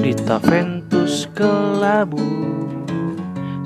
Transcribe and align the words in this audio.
Dita 0.00 0.40
Ventus 0.40 1.28
Kelabu. 1.36 2.24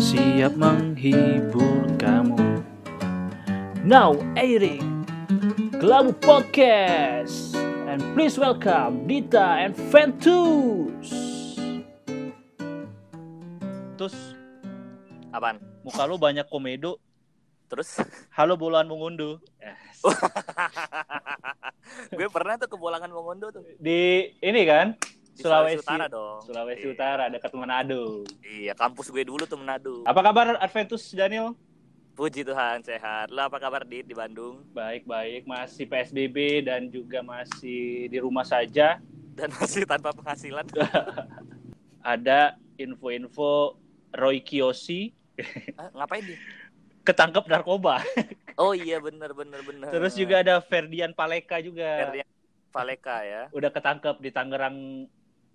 Siap 0.02 0.58
menghibur 0.58 1.86
kamu. 1.94 2.58
Now 3.86 4.18
airing 4.34 5.06
Kelabu 5.78 6.10
Podcast. 6.18 7.54
And 7.86 8.02
please 8.18 8.34
welcome 8.34 9.06
Dita 9.06 9.62
and 9.62 9.78
Ventus. 9.94 11.14
Terus 13.94 14.34
Apaan? 15.30 15.62
muka 15.86 16.02
lu 16.02 16.18
banyak 16.18 16.50
komedo. 16.50 16.98
Terus? 17.70 18.02
Halo 18.34 18.58
buluan 18.58 18.90
mengunduh 18.90 19.38
gue 22.18 22.28
pernah 22.28 22.60
tuh 22.60 22.68
ke 22.68 22.76
Bolangan 22.76 23.08
Mongondo 23.08 23.48
tuh. 23.48 23.64
Di 23.80 24.28
ini 24.44 24.62
kan 24.68 24.92
Di 25.34 25.42
Sulawesi 25.42 25.82
Utara 25.82 26.06
dong. 26.06 26.38
Sulawesi 26.42 26.84
Iya. 26.84 26.92
Utara 26.92 27.24
dekat 27.26 27.50
Manado 27.52 28.22
Iya, 28.40 28.72
kampus 28.72 29.10
gue 29.10 29.22
dulu 29.22 29.42
tuh 29.44 29.58
Manado. 29.58 30.02
Apa 30.04 30.20
kabar 30.20 30.54
Adventus 30.56 31.10
Daniel? 31.10 31.58
Puji 32.14 32.42
Tuhan 32.42 32.78
sehat. 32.80 33.28
Lo 33.28 33.42
apa 33.42 33.58
kabar 33.58 33.82
Dit 33.82 34.06
di 34.06 34.14
Bandung? 34.14 34.62
Baik-baik, 34.70 35.42
masih 35.44 35.84
PSBB 35.84 36.62
dan 36.62 36.86
juga 36.86 37.20
masih 37.20 38.06
di 38.06 38.18
rumah 38.18 38.44
saja. 38.44 39.02
Dan 39.34 39.50
masih 39.50 39.82
tanpa 39.82 40.14
penghasilan. 40.14 40.62
Ada 42.06 42.54
info-info 42.76 43.74
Roy 44.12 44.38
Kiyoshi 44.38 45.10
Ah, 45.74 45.90
ngapain 45.92 46.22
dia? 46.22 46.38
ketangkep 47.02 47.44
narkoba. 47.44 47.98
Oh 48.54 48.72
iya 48.72 48.96
bener 48.96 49.34
bener 49.34 49.60
bener. 49.60 49.90
Terus 49.90 50.14
juga 50.14 50.40
ada 50.40 50.56
Ferdian 50.56 51.10
Paleka 51.10 51.58
juga. 51.58 51.84
Ferdian 52.00 52.28
Paleka 52.70 53.20
ya. 53.20 53.42
Udah 53.50 53.68
ketangkep 53.68 54.22
di 54.22 54.30
Tangerang 54.30 55.04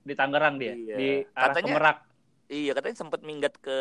di 0.10 0.18
Tangerang 0.18 0.58
dia, 0.58 0.74
Iya. 0.74 0.96
di 0.98 1.10
arah 1.32 1.54
Katanya- 1.54 1.76
Merak. 1.78 1.98
Iya 2.50 2.72
katanya 2.74 2.98
sempet 2.98 3.22
minggat 3.22 3.54
ke 3.58 3.78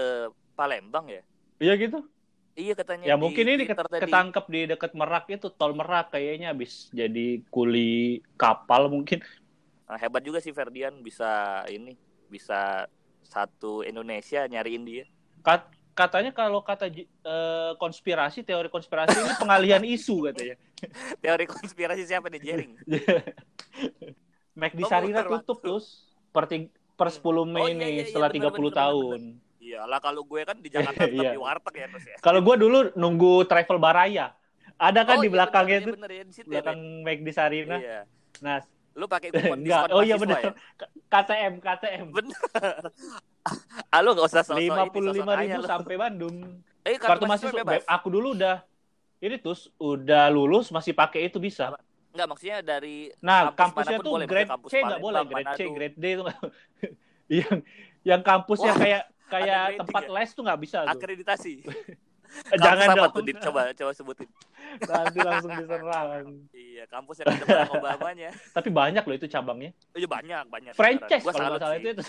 Palembang 0.53 1.09
ya. 1.09 1.25
Iya 1.57 1.73
gitu. 1.75 2.05
Iya 2.53 2.75
katanya. 2.75 3.07
Ya 3.07 3.17
di 3.17 3.23
mungkin 3.23 3.45
ini 3.49 3.65
ket- 3.65 3.81
ketangkep 3.81 4.45
di 4.47 4.61
deket 4.69 4.93
Merak 4.93 5.25
itu, 5.27 5.49
tol 5.49 5.73
Merak 5.73 6.13
kayaknya 6.13 6.53
habis 6.53 6.93
jadi 6.93 7.41
kuli 7.49 8.21
kapal 8.35 8.93
mungkin. 8.93 9.25
Nah, 9.89 9.97
hebat 9.97 10.21
juga 10.21 10.37
sih 10.39 10.53
Ferdian 10.53 11.01
bisa 11.01 11.65
ini 11.67 11.97
bisa 12.29 12.85
satu 13.25 13.81
Indonesia 13.81 14.45
nyariin 14.45 14.85
dia. 14.85 15.05
Kat- 15.41 15.71
katanya 15.95 16.31
kalau 16.31 16.61
kata 16.61 16.93
eh, 16.93 17.73
konspirasi, 17.75 18.43
teori 18.43 18.69
konspirasi 18.69 19.17
ini 19.17 19.33
pengalihan 19.35 19.81
isu 19.81 20.29
katanya. 20.29 20.61
Teori 21.25 21.45
konspirasi 21.45 22.05
siapa 22.05 22.29
nih 22.29 22.39
Jering? 22.39 22.73
McD 24.59 24.81
Oh, 24.83 24.91
Sarina 24.91 25.23
muter 25.23 25.27
tutup 25.41 25.59
waktu. 25.59 25.63
terus 25.63 25.87
per, 26.29 26.45
per 26.95 27.09
10 27.09 27.23
Oh, 27.23 27.47
Mei 27.47 27.73
iya, 27.73 27.75
nih 27.75 27.89
iya, 27.89 27.95
iya, 27.95 28.05
setelah 28.07 28.29
bener, 28.29 28.51
30 28.51 28.57
bener, 28.59 28.73
tahun. 28.75 29.21
Iya 29.59 29.81
lah 29.85 30.01
kalau 30.01 30.23
gue 30.25 30.41
kan 30.43 30.57
di 30.57 30.69
Jakarta 30.75 31.05
tetap 31.05 31.25
Iya. 31.25 31.31
di 31.35 31.41
warteg 31.41 31.75
ya 31.77 31.87
terus 31.91 32.05
ya. 32.09 32.17
Kalau 32.19 32.41
gua 32.41 32.57
dulu 32.57 32.79
nunggu 32.95 33.45
travel 33.45 33.79
Baraya. 33.79 34.33
Ada 34.79 35.03
kan 35.03 35.19
Oh, 35.19 35.23
di 35.23 35.27
iya, 35.27 35.35
belakangnya 35.35 35.79
itu, 35.81 35.91
iya, 35.91 35.97
bener, 35.99 36.11
ya, 36.11 36.23
di 36.23 36.33
situ 36.33 36.47
ya, 36.47 36.51
belakang 36.63 36.79
McD 37.03 37.29
Sarina. 37.35 37.77
Iya. 37.77 38.01
Nah, 38.41 38.59
Lu 38.95 39.07
pakai 39.07 39.31
kupon 39.31 39.59
enggak. 39.63 39.87
diskon 39.87 39.95
Oh 39.95 40.03
iya 40.03 40.17
benar. 40.19 40.39
ya? 40.39 40.53
KTM, 41.07 41.53
KTM. 41.59 42.07
Bener. 42.11 42.39
ah, 43.95 44.01
lu 44.03 44.11
gak 44.15 44.27
usah 44.27 44.43
sosok 44.43 44.59
ini, 44.59 44.71
55 44.71 45.23
sosok 45.23 45.35
ribu 45.39 45.61
sampai 45.63 45.95
Bandung. 45.95 46.37
Eh, 46.83 46.99
Kartu 46.99 47.25
mahasiswa 47.27 47.55
bebas. 47.63 47.83
aku 47.87 48.07
dulu 48.11 48.35
udah 48.35 48.63
ini 49.19 49.37
terus 49.39 49.71
udah 49.77 50.31
lulus 50.31 50.71
masih 50.71 50.95
pakai 50.95 51.27
itu 51.27 51.39
bisa. 51.39 51.75
Enggak, 52.19 52.35
maksudnya 52.35 52.59
dari 52.67 53.15
Nah, 53.23 53.55
kampus 53.55 53.87
kampusnya 53.87 53.99
tuh 54.03 54.13
boleh, 54.19 54.27
grade 54.27 54.51
kampus 54.51 54.71
C 54.75 54.83
nggak 54.83 54.99
boleh, 54.99 55.23
grade 55.23 55.55
C, 55.55 55.61
grade 55.71 55.95
D 55.95 56.05
itu 56.19 56.23
yang 57.39 57.57
yang 58.03 58.21
kampusnya 58.27 58.75
Wah, 58.75 58.83
kayak 58.83 59.03
kayak 59.31 59.63
tempat 59.79 60.03
ya? 60.03 60.11
les 60.19 60.31
tuh 60.35 60.43
nggak 60.43 60.59
bisa 60.59 60.79
tuh. 60.83 60.91
akreditasi. 60.99 61.55
Jangan 62.59 62.87
dong. 62.99 63.15
tuh? 63.15 63.23
Coba 63.39 63.71
coba 63.71 63.93
sebutin. 63.95 64.29
Nanti 64.91 65.19
langsung 65.23 65.55
diserang. 65.55 66.27
Iya, 66.51 66.85
kampus 66.91 67.23
yang 67.23 67.31
ada 67.31 67.45
Barack 67.47 67.71
Obamanya. 67.79 68.31
Tapi 68.51 68.69
banyak 68.69 69.03
loh 69.07 69.15
itu 69.15 69.27
cabangnya. 69.31 69.71
Iya 69.95 70.11
banyak, 70.11 70.45
banyak. 70.51 70.73
Franchise 70.75 71.23
kalau 71.23 71.57
salut 71.57 71.63
salah 71.63 71.79
sih. 71.79 71.87
itu. 71.87 72.03
itu. 72.03 72.05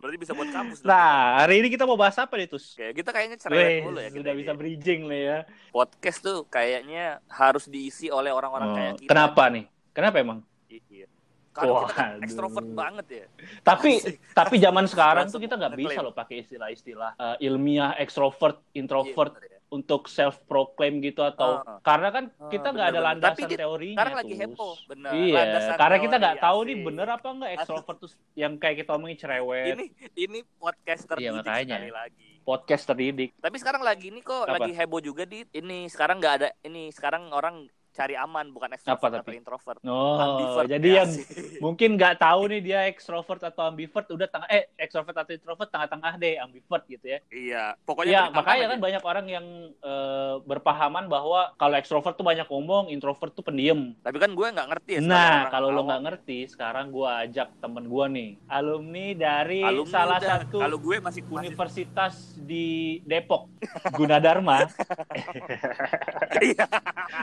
Berarti 0.00 0.16
bisa 0.16 0.32
buat 0.32 0.48
kampus. 0.48 0.80
Nah, 0.80 1.44
hari 1.44 1.60
ini 1.60 1.68
kita 1.68 1.84
mau 1.84 1.94
bahas 1.94 2.16
apa 2.16 2.32
nih, 2.34 2.48
Tus? 2.48 2.72
Oke, 2.72 2.96
kita 2.96 3.12
kayaknya 3.12 3.36
cerewet 3.36 3.84
mulu 3.84 4.00
ya. 4.00 4.08
kita 4.08 4.16
sudah 4.18 4.34
bisa 4.34 4.52
bridging 4.56 5.00
nih 5.06 5.22
ya. 5.22 5.38
Podcast 5.68 6.18
tuh 6.20 6.48
kayaknya 6.48 7.20
harus 7.28 7.68
diisi 7.68 8.08
oleh 8.08 8.32
orang-orang 8.32 8.66
Oh, 8.66 8.74
kayak 8.74 8.94
kita. 8.98 9.10
kenapa 9.12 9.42
nih? 9.46 9.64
Kenapa 9.92 10.16
emang? 10.18 10.38
Iya. 10.66 11.06
Karena 11.50 11.72
kita 11.76 11.92
kan 11.92 12.08
Waduh. 12.08 12.24
ekstrovert 12.24 12.68
banget 12.72 13.06
ya. 13.10 13.26
Tapi 13.60 13.90
Asik. 13.98 14.16
tapi 14.32 14.54
zaman 14.56 14.84
sekarang 14.86 15.26
tuh 15.28 15.36
kita 15.36 15.54
nggak 15.54 15.74
bisa 15.74 16.00
loh 16.00 16.14
pakai 16.14 16.46
istilah-istilah 16.46 17.10
eh, 17.18 17.44
ilmiah 17.44 17.92
extrovert, 17.98 18.64
introvert 18.72 19.36
Iya, 19.36 19.50
ya. 19.50 19.59
Untuk 19.70 20.06
self 20.06 20.42
proclaim 20.44 20.98
gitu 20.98 21.22
atau 21.22 21.62
Ah. 21.62 21.78
karena 21.80 22.10
kan 22.10 22.24
Ah, 22.36 22.50
kita 22.50 22.68
nggak 22.68 22.88
ada 22.90 23.00
landasan 23.00 23.38
Tapi, 23.40 23.54
teorinya. 23.54 23.96
Sekarang 23.96 24.16
lagi 24.18 24.34
heboh, 24.34 24.74
bener. 24.84 25.10
Iya, 25.12 25.34
Landasan 25.36 25.76
karena 25.78 25.96
kita 25.96 26.14
nggak 26.16 26.36
tahu 26.40 26.58
nih 26.60 26.76
bener 26.82 27.08
apa 27.08 27.28
nggak 27.30 27.50
extrovert 27.54 27.96
tuh 27.96 28.10
yang 28.34 28.52
kayak 28.56 28.76
kita 28.78 28.90
omongin 28.92 29.16
cerewet, 29.16 29.66
Ini 29.72 29.84
ini 30.20 30.38
podcast 30.54 31.02
terdidik 31.06 31.22
Iya, 31.24 31.38
makanya. 31.40 31.76
sekali 31.78 31.90
lagi. 31.92 32.28
podcast 32.42 32.82
terdidik. 32.84 33.30
Tapi 33.36 33.56
sekarang 33.56 33.80
lagi 33.80 34.06
ini 34.08 34.20
kok 34.20 34.42
Apa? 34.42 34.58
lagi 34.58 34.72
heboh 34.72 34.98
juga 34.98 35.22
di 35.22 35.46
ini 35.52 35.86
sekarang 35.86 36.18
nggak 36.18 36.34
ada 36.36 36.48
ini 36.60 36.90
sekarang 36.90 37.30
orang 37.30 37.70
cari 37.90 38.14
aman 38.14 38.54
bukan 38.54 38.70
extrovert 38.74 39.12
Apa 39.12 39.22
atau 39.22 39.34
introvert. 39.34 39.80
Oh, 39.82 40.16
Ambivert, 40.16 40.66
jadi 40.70 40.88
ya 40.88 40.98
yang 41.02 41.10
sih. 41.10 41.24
mungkin 41.64 41.98
nggak 41.98 42.22
tahu 42.22 42.40
nih 42.50 42.60
dia 42.62 42.80
extrovert 42.86 43.42
atau 43.42 43.66
ambivert 43.66 44.06
udah 44.10 44.28
tengah 44.30 44.48
eh 44.48 44.70
extrovert 44.78 45.16
atau 45.16 45.32
introvert 45.34 45.68
tengah-tengah 45.70 46.12
deh 46.16 46.34
ambivert 46.38 46.84
gitu 46.86 47.06
ya. 47.06 47.18
Iya, 47.30 47.64
pokoknya 47.84 48.30
beri 48.30 48.36
makanya 48.38 48.46
tambahan 48.46 48.70
kan 48.70 48.78
aja. 48.78 48.84
banyak 48.86 49.02
orang 49.04 49.26
yang 49.28 49.46
eh, 49.74 50.34
berpahaman 50.46 51.04
bahwa 51.10 51.40
kalau 51.58 51.74
extrovert 51.76 52.14
tuh 52.14 52.26
banyak 52.26 52.46
ngomong, 52.46 52.88
introvert 52.90 53.32
tuh 53.34 53.42
pendiam. 53.44 53.92
Tapi 54.02 54.16
kan 54.18 54.30
gue 54.32 54.46
nggak 54.46 54.68
ngerti 54.70 54.90
ya. 54.96 55.00
Nah, 55.02 55.50
kalau 55.50 55.74
lo 55.74 55.82
nggak 55.86 56.02
ngerti, 56.06 56.38
sekarang 56.46 56.90
gua 56.94 57.26
ajak 57.26 57.50
temen 57.58 57.86
gua 57.90 58.06
nih, 58.06 58.38
alumni 58.46 59.12
dari 59.14 59.60
Alumni 59.62 59.90
salah 59.90 60.18
udah. 60.22 60.30
satu 60.40 60.58
kalau 60.62 60.78
gue 60.78 60.96
masih 61.02 61.22
masih 61.26 61.36
universitas 61.36 62.14
di 62.38 63.00
Depok, 63.04 63.50
Gunadarma, 63.94 64.70
Iya. 66.40 66.66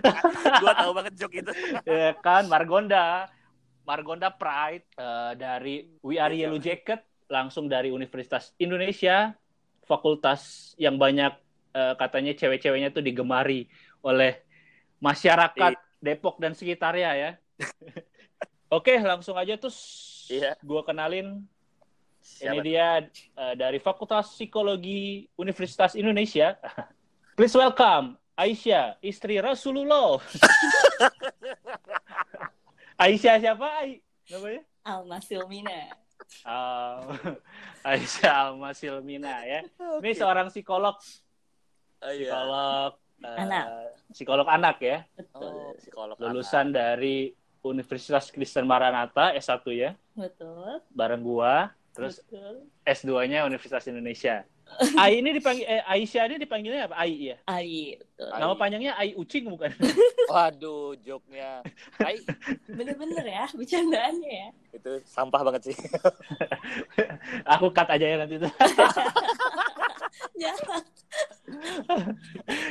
gue 0.61 0.73
tahu 0.73 0.91
banget 0.93 1.13
joke 1.17 1.35
itu. 1.35 1.51
ya 1.87 2.11
kan, 2.19 2.45
Margonda, 2.49 3.29
Margonda 3.87 4.29
Pride 4.33 4.85
eh, 4.97 5.33
dari 5.37 5.75
We 6.03 6.17
Are 6.17 6.33
Iya. 6.33 6.49
Yellow 6.49 6.59
Jacket, 6.59 7.01
langsung 7.31 7.71
dari 7.71 7.93
Universitas 7.93 8.51
Indonesia, 8.59 9.33
fakultas 9.87 10.73
yang 10.75 10.99
banyak 10.99 11.33
eh, 11.73 11.93
katanya 11.95 12.33
cewek-ceweknya 12.35 12.91
tuh 12.91 13.03
digemari 13.03 13.69
oleh 14.03 14.41
masyarakat 14.99 15.73
Iya. 15.77 15.85
Depok 15.97 16.37
dan 16.37 16.53
sekitarnya 16.53 17.11
ya. 17.17 17.31
Oke, 18.77 18.99
langsung 18.99 19.33
aja 19.39 19.55
tuh. 19.57 19.73
Iya. 20.27 20.59
Gua 20.61 20.83
kenalin 20.83 21.47
Siapa? 22.27 22.59
Ini 22.59 22.59
dia 22.59 22.87
eh, 23.07 23.55
dari 23.55 23.79
Fakultas 23.79 24.35
Psikologi 24.35 25.31
Universitas 25.39 25.95
Indonesia. 25.95 26.59
Please 27.39 27.55
welcome 27.55 28.19
Aisyah, 28.37 29.01
istri 29.01 29.41
Rasulullah. 29.41 30.21
Aisyah 33.01 33.35
siapa? 33.41 33.65
Ai? 33.81 33.97
Namanya? 34.29 34.61
Alma 34.85 35.17
Silmina. 35.17 35.97
Ah, 36.45 37.01
Aisyah 37.89 38.53
Alma 38.53 38.77
Silmina 38.77 39.41
ya. 39.41 39.65
Ini 39.65 40.13
Oke. 40.13 40.13
seorang 40.13 40.53
psikolog, 40.53 40.93
Oh, 41.97 42.13
iya. 42.13 42.29
psikolog 42.29 42.91
eh, 43.25 43.37
Anak. 43.41 43.65
psikolog 44.13 44.45
anak 44.47 44.77
ya. 44.85 44.97
Betul. 45.17 45.49
Oh, 45.49 45.73
psikolog 45.81 46.15
Lulusan 46.21 46.69
dari 46.69 47.33
Universitas 47.65 48.29
Kristen 48.29 48.69
Maranatha 48.69 49.33
S1 49.33 49.65
ya, 49.73 49.97
Betul. 50.13 50.85
bareng 50.93 51.25
gua. 51.25 51.73
Terus 51.89 52.21
Betul. 52.21 52.69
S2-nya 52.85 53.49
Universitas 53.49 53.89
Indonesia. 53.89 54.45
Ai 55.01 55.19
ini 55.21 55.33
dipanggil 55.33 55.65
eh, 55.65 55.81
Aisyah 55.85 56.23
ini 56.29 56.37
dipanggilnya 56.37 56.85
apa? 56.89 56.95
Ai 57.01 57.33
ya. 57.33 57.37
Ai, 57.49 57.97
betul. 57.97 58.29
Ai. 58.29 58.39
Nama 58.41 58.53
panjangnya 58.53 58.93
Ai 58.93 59.09
Ucing 59.17 59.49
bukan? 59.49 59.71
Waduh, 60.31 60.93
joke-nya. 61.01 61.65
Hai, 61.97 62.21
Bener-bener 62.69 63.25
ya, 63.25 63.45
bercandaannya 63.55 64.31
ya. 64.31 64.49
itu 64.75 64.91
sampah 65.09 65.41
banget 65.41 65.71
sih. 65.73 65.77
Aku 67.57 67.73
cut 67.73 67.89
aja 67.89 68.05
ya 68.05 68.17
nanti 68.21 68.37
itu. 68.37 68.49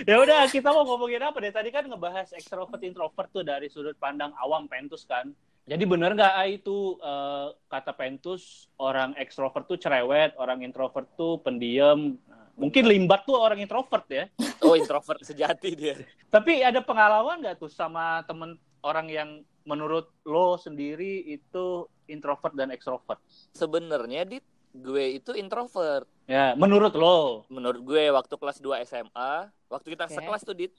Ya 0.06 0.16
udah, 0.22 0.46
kita 0.46 0.70
mau 0.70 0.86
ngomongin 0.86 1.18
apa 1.24 1.42
deh? 1.42 1.50
Tadi 1.50 1.74
kan 1.74 1.88
ngebahas 1.90 2.30
extrovert 2.36 2.78
introvert 2.86 3.28
tuh 3.34 3.42
dari 3.42 3.66
sudut 3.66 3.98
pandang 3.98 4.30
awam 4.38 4.70
Pentus 4.70 5.02
kan. 5.08 5.34
Jadi 5.66 5.82
bener 5.82 6.14
nggak 6.14 6.34
Ai 6.38 6.62
itu 6.62 6.94
eh, 7.02 7.48
kata 7.66 7.90
Pentus 7.98 8.70
orang 8.78 9.18
ekstrovert 9.18 9.66
tuh 9.66 9.78
cerewet, 9.82 10.38
orang 10.38 10.62
introvert 10.62 11.10
tuh 11.18 11.42
pendiam. 11.42 12.14
Nah, 12.30 12.46
Mungkin 12.56 12.88
Limbat 12.88 13.26
tuh 13.26 13.36
orang 13.36 13.58
introvert 13.60 14.06
ya. 14.08 14.30
Oh, 14.64 14.74
introvert 14.74 15.20
sejati 15.20 15.76
dia. 15.76 15.94
Tapi 16.32 16.64
ada 16.64 16.80
pengalaman 16.80 17.44
nggak 17.44 17.60
tuh 17.60 17.70
sama 17.70 18.24
temen 18.24 18.56
orang 18.82 19.06
yang 19.10 19.30
menurut 19.66 20.10
lo 20.24 20.56
sendiri 20.56 21.22
itu 21.26 21.86
introvert 22.06 22.54
dan 22.54 22.70
ekstrovert? 22.70 23.18
Sebenarnya 23.52 24.22
dit 24.24 24.46
gue 24.76 25.18
itu 25.18 25.34
introvert. 25.34 26.06
Ya, 26.26 26.54
menurut 26.54 26.94
lo. 26.94 27.44
Menurut 27.50 27.82
gue 27.82 28.10
waktu 28.14 28.34
kelas 28.38 28.58
2 28.62 28.82
SMA, 28.86 29.32
waktu 29.70 29.86
kita 29.92 30.06
Oke. 30.06 30.14
sekelas 30.18 30.42
tuh 30.42 30.56
dit, 30.56 30.72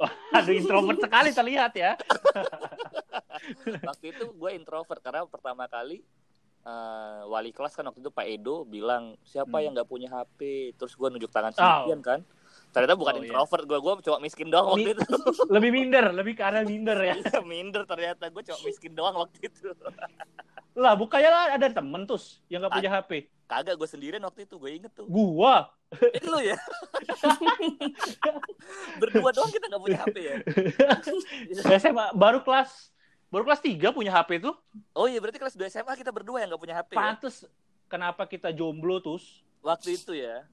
Aduh, 0.36 0.54
introvert 0.54 0.98
sekali 0.98 1.30
terlihat 1.30 1.72
ya. 1.74 1.92
waktu 3.88 4.04
itu 4.10 4.24
gue 4.30 4.50
introvert 4.52 5.00
karena 5.00 5.24
pertama 5.24 5.64
kali 5.66 6.00
eh, 6.60 7.20
wali 7.24 7.50
kelas 7.50 7.72
kan 7.72 7.84
waktu 7.84 7.98
itu 7.98 8.10
Pak 8.10 8.26
Edo 8.26 8.62
bilang 8.64 9.16
siapa 9.22 9.48
Hmm. 9.54 9.64
yang 9.64 9.72
nggak 9.72 9.88
punya 9.88 10.08
HP, 10.08 10.40
terus 10.74 10.92
gue 10.92 11.08
nunjuk 11.08 11.28
tangan 11.28 11.52
Oh. 11.52 11.56
sendirian 11.56 12.00
kan. 12.00 12.20
Ternyata 12.70 12.94
bukan 12.94 13.14
Oh, 13.14 13.18
iya. 13.18 13.26
introvert 13.26 13.64
gue, 13.64 13.78
gue 13.78 13.92
cuma 14.04 14.18
miskin 14.18 14.46
doang 14.46 14.66
waktu 14.70 14.90
Mi- 14.90 14.94
itu. 14.94 15.02
Lebih 15.54 15.70
minder, 15.70 16.04
lebih 16.10 16.34
ke 16.34 16.42
arah 16.42 16.62
minder 16.62 16.94
ya. 16.96 17.14
Iya, 17.14 17.42
minder 17.50 17.82
ternyata 17.82 18.30
gue 18.30 18.42
cuma 18.46 18.58
miskin 18.62 18.92
doang 18.94 19.16
waktu 19.16 19.38
itu. 19.44 19.74
Lah, 20.70 20.94
bukannya 20.94 21.26
lah 21.26 21.44
ada 21.50 21.66
temen 21.66 22.06
tuh 22.06 22.22
yang 22.46 22.62
gak 22.62 22.78
punya 22.78 22.90
HP. 22.94 23.26
Kagak 23.44 23.74
gue 23.74 23.88
sendirian 23.90 24.22
waktu 24.22 24.46
itu, 24.46 24.54
gue 24.54 24.70
inget 24.70 24.94
tuh. 24.94 25.02
Gua. 25.04 25.66
Eh, 25.90 26.22
lu 26.22 26.38
ya? 26.38 26.54
Berdua 28.96 29.30
doang 29.32 29.50
kita 29.50 29.66
nggak 29.66 29.82
punya 29.82 29.98
HP 29.98 30.16
ya? 30.22 30.36
SMA 31.74 32.14
baru 32.14 32.40
kelas 32.40 32.94
baru 33.26 33.42
kelas 33.44 33.60
3 33.60 33.90
punya 33.90 34.14
HP 34.14 34.38
tuh. 34.38 34.54
Oh 34.92 35.06
iya 35.06 35.18
berarti 35.18 35.38
kelas 35.38 35.54
2 35.54 35.66
SMA 35.66 35.94
kita 35.96 36.10
berdua 36.10 36.38
yang 36.38 36.50
nggak 36.50 36.62
punya 36.62 36.76
HP 36.78 36.90
ya? 36.94 36.98
Pantes 36.98 37.46
kenapa 37.86 38.22
kita 38.24 38.50
jomblo 38.50 38.98
tuh? 38.98 39.18
Waktu 39.60 39.94
itu 39.94 40.14
ya, 40.14 40.46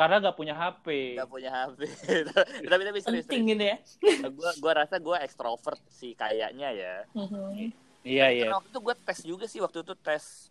Karena 0.00 0.16
gak 0.18 0.32
punya 0.34 0.54
HP. 0.54 0.86
nggak 1.12 1.28
punya 1.28 1.50
HP. 1.52 1.80
tapi 2.72 2.82
tapi 2.82 2.98
serius, 2.98 3.28
Penting 3.28 3.42
serius. 3.44 3.50
gitu 3.52 3.64
ya. 3.68 3.76
Gua 4.32 4.50
gua 4.56 4.72
rasa 4.78 4.96
gue 4.96 5.16
ekstrovert 5.20 5.82
sih 5.86 6.12
kayaknya 6.14 6.68
ya. 6.70 6.94
Mhm. 7.12 7.68
Iya, 8.00 8.26
iya. 8.30 8.42
Karena 8.42 8.56
waktu 8.56 8.70
itu 8.70 8.80
gue 8.80 8.94
tes 8.98 9.18
juga 9.20 9.44
sih 9.44 9.60
waktu 9.60 9.84
itu 9.84 9.92
tes 9.94 10.48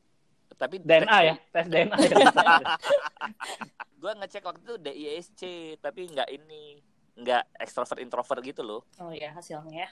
tapi 0.53 0.77
DNA 0.77 1.17
ya, 1.23 1.35
tes 1.49 1.65
DNA 1.65 1.97
ya. 1.97 2.13
gue 4.01 4.11
ngecek 4.13 4.43
waktu 4.43 4.61
itu 4.61 4.75
DISC 4.77 5.41
tapi 5.77 6.07
nggak 6.07 6.29
ini 6.29 6.77
nggak 7.15 7.43
ekstrovert 7.57 7.97
introvert 7.97 8.39
gitu 8.41 8.61
loh 8.61 8.81
Oh 8.95 9.09
ya 9.09 9.31
hasilnya 9.31 9.75
ya. 9.83 9.89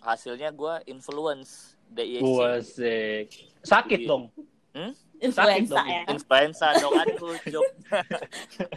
hasilnya 0.00 0.50
gue 0.50 0.74
influence 0.86 1.74
DISC 1.88 2.22
Wasik. 2.22 3.26
Sakit 3.62 4.00
Iya. 4.00 4.08
dong. 4.08 4.24
Influenza 5.22 5.78
dong, 5.78 5.86
ya. 5.86 6.02
influenza 6.10 6.66
dong 6.82 6.92
aduh 6.98 7.34
jok 7.46 7.64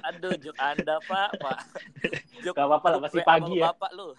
aduh 0.05 0.33
jok 0.37 0.55
anda 0.55 0.95
pak 1.01 1.29
pak 1.41 1.57
jok 2.39 2.53
Gak 2.53 2.65
apa-apa 2.69 2.87
lah, 2.87 2.99
masih 3.01 3.21
pagi 3.25 3.53
ya. 3.57 3.73
bapak 3.73 3.91
lu 3.91 4.13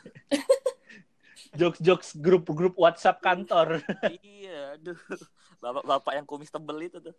Jokes-jokes 1.57 2.21
grup-grup 2.21 2.77
WhatsApp 2.77 3.23
kantor. 3.23 3.81
iya 4.21 4.77
aduh 4.77 4.99
bapak-bapak 5.57 6.13
yang 6.13 6.27
kumis 6.27 6.53
tebel 6.53 6.77
itu 6.85 6.99
tuh 7.01 7.15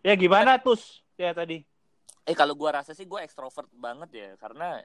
ya 0.00 0.12
gimana 0.12 0.58
tus? 0.58 1.04
Ya 1.14 1.30
tadi. 1.30 1.62
eh 2.24 2.34
kalau 2.34 2.52
gue 2.52 2.68
rasa 2.68 2.92
sih 2.92 3.04
gue 3.04 3.20
ekstrovert 3.22 3.68
banget 3.72 4.10
ya 4.12 4.28
karena 4.36 4.82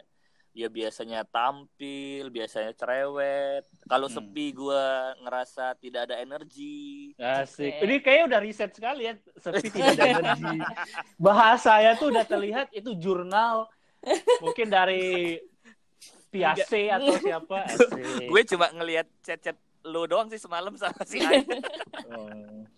ya 0.54 0.70
biasanya 0.70 1.26
tampil 1.26 2.30
biasanya 2.30 2.72
cerewet 2.72 3.66
kalau 3.84 4.06
Hmm. 4.06 4.16
sepi 4.16 4.54
gue 4.54 4.84
ngerasa 5.20 5.74
tidak 5.76 6.06
ada 6.06 6.22
energi 6.22 7.10
Asik. 7.18 7.82
Ini 7.82 7.96
kayaknya 8.00 8.26
udah 8.30 8.40
riset 8.40 8.70
sekali 8.70 9.02
ya. 9.04 9.14
Sepi 9.36 9.68
tidak 9.74 9.90
ada 9.98 10.06
energi. 10.14 10.58
Bahasanya 11.18 11.92
tuh 11.96 12.14
udah 12.14 12.22
terlihat 12.24 12.70
itu 12.70 12.94
jurnal. 12.96 13.66
Mungkin 14.40 14.68
dari 14.68 15.42
Piace 16.30 16.90
atau 16.92 17.14
siapa. 17.16 17.66
Gue 18.30 18.42
cuma 18.44 18.70
ngelihat 18.72 19.06
chat-chat 19.22 19.54
lo 19.84 20.06
doang 20.06 20.26
sih 20.28 20.38
semalam 20.38 20.74
sama 20.74 21.02
si. 21.04 21.22
Oh. 22.10 22.30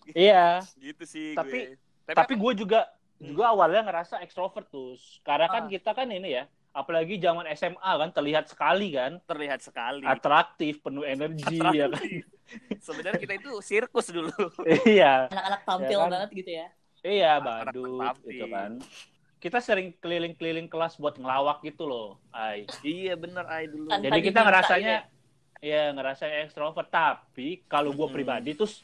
Iya. 0.08 0.60
gitu 0.76 1.04
sih 1.04 1.32
Tapi- 1.32 1.76
gue. 1.76 2.14
Tapi 2.14 2.32
gue 2.34 2.52
juga 2.56 2.80
Hmm. 3.16 3.32
juga 3.32 3.48
awalnya 3.48 3.80
ngerasa 3.82 4.20
ekstrovert 4.20 4.68
tuh. 4.68 4.92
Karena 5.22 5.48
kan 5.48 5.64
Ah. 5.64 5.68
kita 5.68 5.90
kan 5.90 6.04
ini 6.06 6.36
ya. 6.36 6.44
Apalagi 6.76 7.16
zaman 7.16 7.48
SMA 7.56 7.92
kan 8.00 8.10
terlihat 8.12 8.44
sekali 8.52 8.92
kan. 8.92 9.16
terlihat 9.24 9.60
sekali 9.64 10.04
Atraktif, 10.04 10.84
penuh 10.84 11.08
energi 11.08 11.56
ya 11.72 11.88
kan. 11.88 11.96
Atraktif. 11.96 12.24
sebenarnya 12.78 13.18
kita 13.18 13.34
itu 13.40 13.50
sirkus 13.58 14.06
dulu 14.12 14.30
iya. 14.86 15.26
Anak-anak 15.32 15.60
tampil 15.64 15.88
Ya 15.90 15.98
kan? 15.98 16.10
banget 16.12 16.30
gitu 16.36 16.50
ya. 16.52 16.66
Iya, 17.02 17.32
badut 17.38 18.16
gitu 18.22 18.44
kan. 18.46 18.70
Kita 19.36 19.58
sering 19.62 19.94
keliling-keliling 20.02 20.66
kelas 20.66 20.98
buat 20.98 21.16
ngelawak 21.16 21.62
gitu 21.62 21.86
loh, 21.86 22.08
Ai. 22.32 22.66
iya 22.82 23.14
bener 23.14 23.44
Ai 23.46 23.68
dulu 23.70 23.86
Tanpa 23.86 24.02
Jadi 24.02 24.18
kita 24.24 24.40
ngerasanya 24.42 24.96
ya 25.62 25.82
ngerasanya 25.92 26.36
ekstrovert, 26.46 26.88
tapi 26.90 27.62
kalau 27.66 27.92
gue 27.94 28.08
Hmm. 28.08 28.16
pribadi 28.16 28.56
terus 28.56 28.82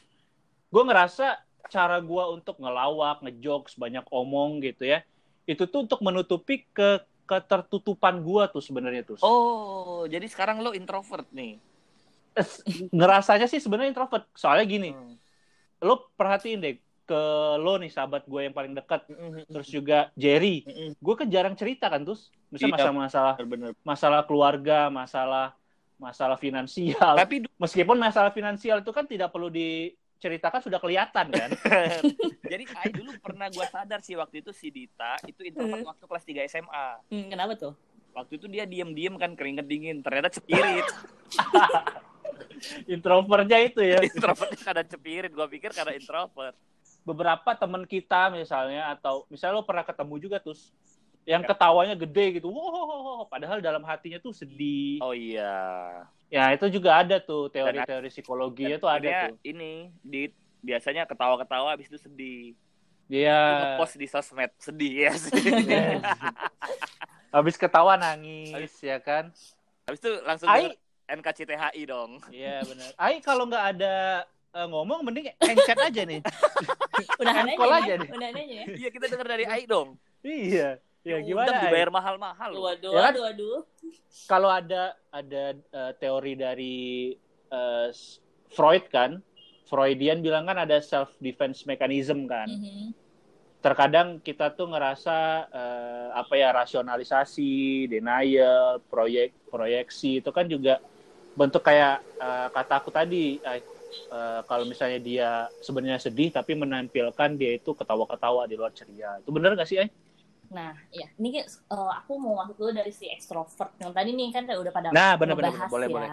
gue 0.69 0.83
ngerasa 0.83 1.37
cara 1.67 1.97
gue 1.99 2.23
untuk 2.35 2.55
ngelawak, 2.61 3.23
ngejokes, 3.25 3.75
banyak 3.75 4.05
omong 4.13 4.61
gitu 4.61 4.83
ya. 4.87 5.01
Itu 5.43 5.67
tuh 5.67 5.83
untuk 5.89 5.99
menutupi 6.05 6.63
ke 6.71 7.01
ketertutupan 7.23 8.19
gue 8.19 8.43
tuh 8.51 8.63
sebenarnya 8.63 9.03
tuh. 9.07 9.17
oh 9.23 10.03
jadi 10.05 10.27
sekarang 10.27 10.59
lo 10.59 10.75
introvert 10.75 11.27
nih 11.31 11.59
Ngerasanya 12.89 13.45
sih 13.45 13.61
sebenarnya 13.61 13.93
introvert. 13.93 14.25
Soalnya 14.33 14.65
gini, 14.65 14.89
Hmm. 14.89 15.15
lo 15.85 16.09
perhatiin 16.17 16.59
deh 16.63 16.75
ke 17.03 17.21
lo 17.59 17.75
nih 17.77 17.91
sahabat 17.91 18.23
gue 18.25 18.47
yang 18.47 18.55
paling 18.55 18.73
dekat, 18.73 19.05
Mm-mm. 19.11 19.43
terus 19.51 19.67
juga 19.67 20.07
Jerry. 20.15 20.63
Mm-mm. 20.63 20.97
Gue 20.97 21.15
kan 21.19 21.27
jarang 21.27 21.53
cerita 21.53 21.91
kan 21.91 22.01
terus, 22.07 22.31
misalnya 22.47 22.79
masalah-masalah 22.79 23.33
bener 23.43 23.71
masalah 23.83 24.21
keluarga, 24.23 24.87
masalah 24.87 25.51
masalah 25.99 26.37
finansial. 26.39 27.13
tapi 27.19 27.43
Meskipun 27.59 27.99
masalah 27.99 28.31
finansial 28.31 28.79
itu 28.81 28.91
kan 28.95 29.05
tidak 29.05 29.29
perlu 29.35 29.51
diceritakan 30.23 30.63
sudah 30.63 30.79
kelihatan 30.79 31.27
kan. 31.27 31.49
jadi 32.47 32.63
Ai 32.73 32.89
dulu 32.89 33.11
pernah 33.19 33.47
gue 33.47 33.65
sadar 33.65 33.99
sih 33.99 34.15
waktu 34.15 34.39
itu 34.39 34.49
si 34.49 34.71
Dita 34.71 35.19
itu 35.25 35.43
introvert 35.43 35.83
Hmm. 35.83 35.89
waktu 35.89 36.03
kelas 36.07 36.23
3 36.23 36.47
SMA 36.49 36.87
Hmm, 37.11 37.27
kenapa 37.27 37.53
tuh? 37.53 37.73
waktu 38.13 38.37
itu 38.37 38.45
dia 38.45 38.63
diem-diem 38.63 39.17
kan 39.17 39.33
keringet 39.33 39.65
dingin 39.65 39.99
ternyata 39.99 40.31
cepirit 40.31 40.85
Introvertnya 42.87 43.59
itu 43.59 43.81
ya. 43.81 43.99
introvertnya 44.07 44.59
karena 44.61 44.83
cepirit 44.85 45.31
gue 45.31 45.47
pikir 45.49 45.71
karena 45.71 45.91
introvert 45.91 46.55
Beberapa 47.03 47.51
teman 47.53 47.83
kita 47.83 48.31
misalnya 48.31 48.87
atau 48.89 49.27
misalnya 49.27 49.59
lo 49.59 49.67
pernah 49.67 49.83
ketemu 49.83 50.15
juga 50.21 50.39
tuh 50.39 50.55
yang 51.23 51.39
ketawanya 51.41 51.95
gede 51.97 52.37
gitu. 52.37 52.47
Wow, 52.47 53.27
padahal 53.27 53.59
dalam 53.59 53.79
hatinya 53.81 54.19
tuh 54.19 54.31
sedih. 54.31 54.99
oh 54.99 55.11
iya 55.11 56.03
Ya, 56.33 56.49
itu 56.49 56.65
juga 56.73 56.97
ada 56.97 57.21
tuh 57.21 57.45
teori-teori 57.53 58.09
psikologinya 58.09 58.81
tuh 58.81 58.89
ada 58.89 59.29
tuh. 59.29 59.37
ini 59.45 59.93
di 60.01 60.33
biasanya 60.65 61.05
ketawa-ketawa 61.05 61.77
habis 61.77 61.91
itu 61.91 61.99
sedih 62.01 62.57
Dia 63.05 63.77
post 63.77 63.99
di 63.99 64.07
sosmed 64.09 64.49
sedih 64.57 65.05
ya 65.05 65.13
sih 65.13 65.29
habis 67.35 67.59
ketawa 67.59 67.99
nangis 67.99 68.71
ya 68.79 68.97
kan. 68.97 69.29
habis 69.85 69.99
itu 69.99 70.11
langsung 70.23 70.47
Ai, 70.49 70.73
NKCTHI 71.05 71.83
dong 71.85 72.17
iya 72.31 72.63
benar. 72.63 72.89
Ai 72.97 73.19
kalau 73.19 73.45
nggak 73.45 73.65
ada 73.77 74.25
eh, 74.55 74.67
ngomong 74.71 75.03
mending 75.03 75.35
handchat 75.37 75.77
aja 75.83 76.01
nih. 76.01 76.23
Udah 77.21 77.43
nanya 77.43 77.67
aja 77.77 77.93
ya? 77.93 77.95
nih. 77.99 78.09
Udah 78.09 78.19
nanya 78.31 78.43
ya? 78.47 78.63
iya 78.73 78.89
kita 78.89 79.05
denger 79.11 79.27
dari 79.27 79.45
Ai 79.45 79.67
dong 79.67 79.99
iya. 80.23 80.79
Ya 81.03 81.19
gimana? 81.19 81.51
Ai? 81.51 81.63
dibayar 81.67 81.89
mahal-mahal 81.91 82.49
loh. 82.55 82.63
Waduh, 82.63 82.91
Ya 82.95 82.99
kan? 83.03 83.13
waduh, 83.13 83.23
waduh. 83.27 83.57
kalau 84.23 84.47
ada 84.47 84.95
ada 85.11 85.43
eh, 85.59 85.91
teori 85.99 86.33
dari 86.39 86.77
eh, 87.51 87.89
Freud 88.55 88.87
kan, 88.87 89.19
Freudian 89.67 90.23
bilang 90.23 90.47
kan 90.47 90.63
ada 90.63 90.79
self 90.79 91.11
defense 91.19 91.67
mechanism 91.67 92.23
kan. 92.23 92.47
Mhm. 92.47 92.95
Terkadang 93.63 94.19
kita 94.23 94.55
tuh 94.55 94.71
ngerasa 94.71 95.17
eh, 95.51 96.07
apa 96.15 96.33
ya 96.39 96.55
rasionalisasi, 96.55 97.87
denial, 97.91 98.79
proyek 98.87 99.35
proyeksi 99.51 100.23
itu 100.23 100.29
kan 100.31 100.47
juga 100.47 100.79
bentuk 101.35 101.63
kayak 101.63 101.99
eh, 102.19 102.47
kata 102.47 102.73
aku 102.79 102.89
tadi 102.95 103.43
eh, 103.43 103.59
eh, 104.07 104.41
kalau 104.47 104.63
misalnya 104.67 104.99
dia 105.03 105.29
sebenarnya 105.59 105.99
sedih 105.99 106.31
tapi 106.31 106.55
menampilkan 106.55 107.29
dia 107.35 107.59
itu 107.59 107.75
ketawa-ketawa 107.75 108.47
di 108.47 108.55
luar 108.55 108.71
ceria. 108.71 109.19
Itu 109.19 109.35
bener 109.35 109.55
gak 109.59 109.67
sih, 109.67 109.83
Ay? 109.83 109.91
Nah, 110.53 110.71
ya, 110.89 111.09
ini 111.17 111.41
eh, 111.41 111.45
aku 111.97 112.13
mau 112.15 112.37
masuk 112.39 112.55
dulu 112.55 112.71
dari 112.71 112.89
si 112.89 113.05
ekstrovert 113.05 113.73
yang 113.77 113.89
tadi 113.89 114.13
nih 114.13 114.29
kan 114.29 114.45
udah 114.45 114.69
pada 114.69 114.89
Nah, 114.89 115.17
bener-bener 115.17 115.49
ngebahas 115.49 115.67
boleh 115.67 115.87
ya 115.87 115.93
boleh. 115.93 116.09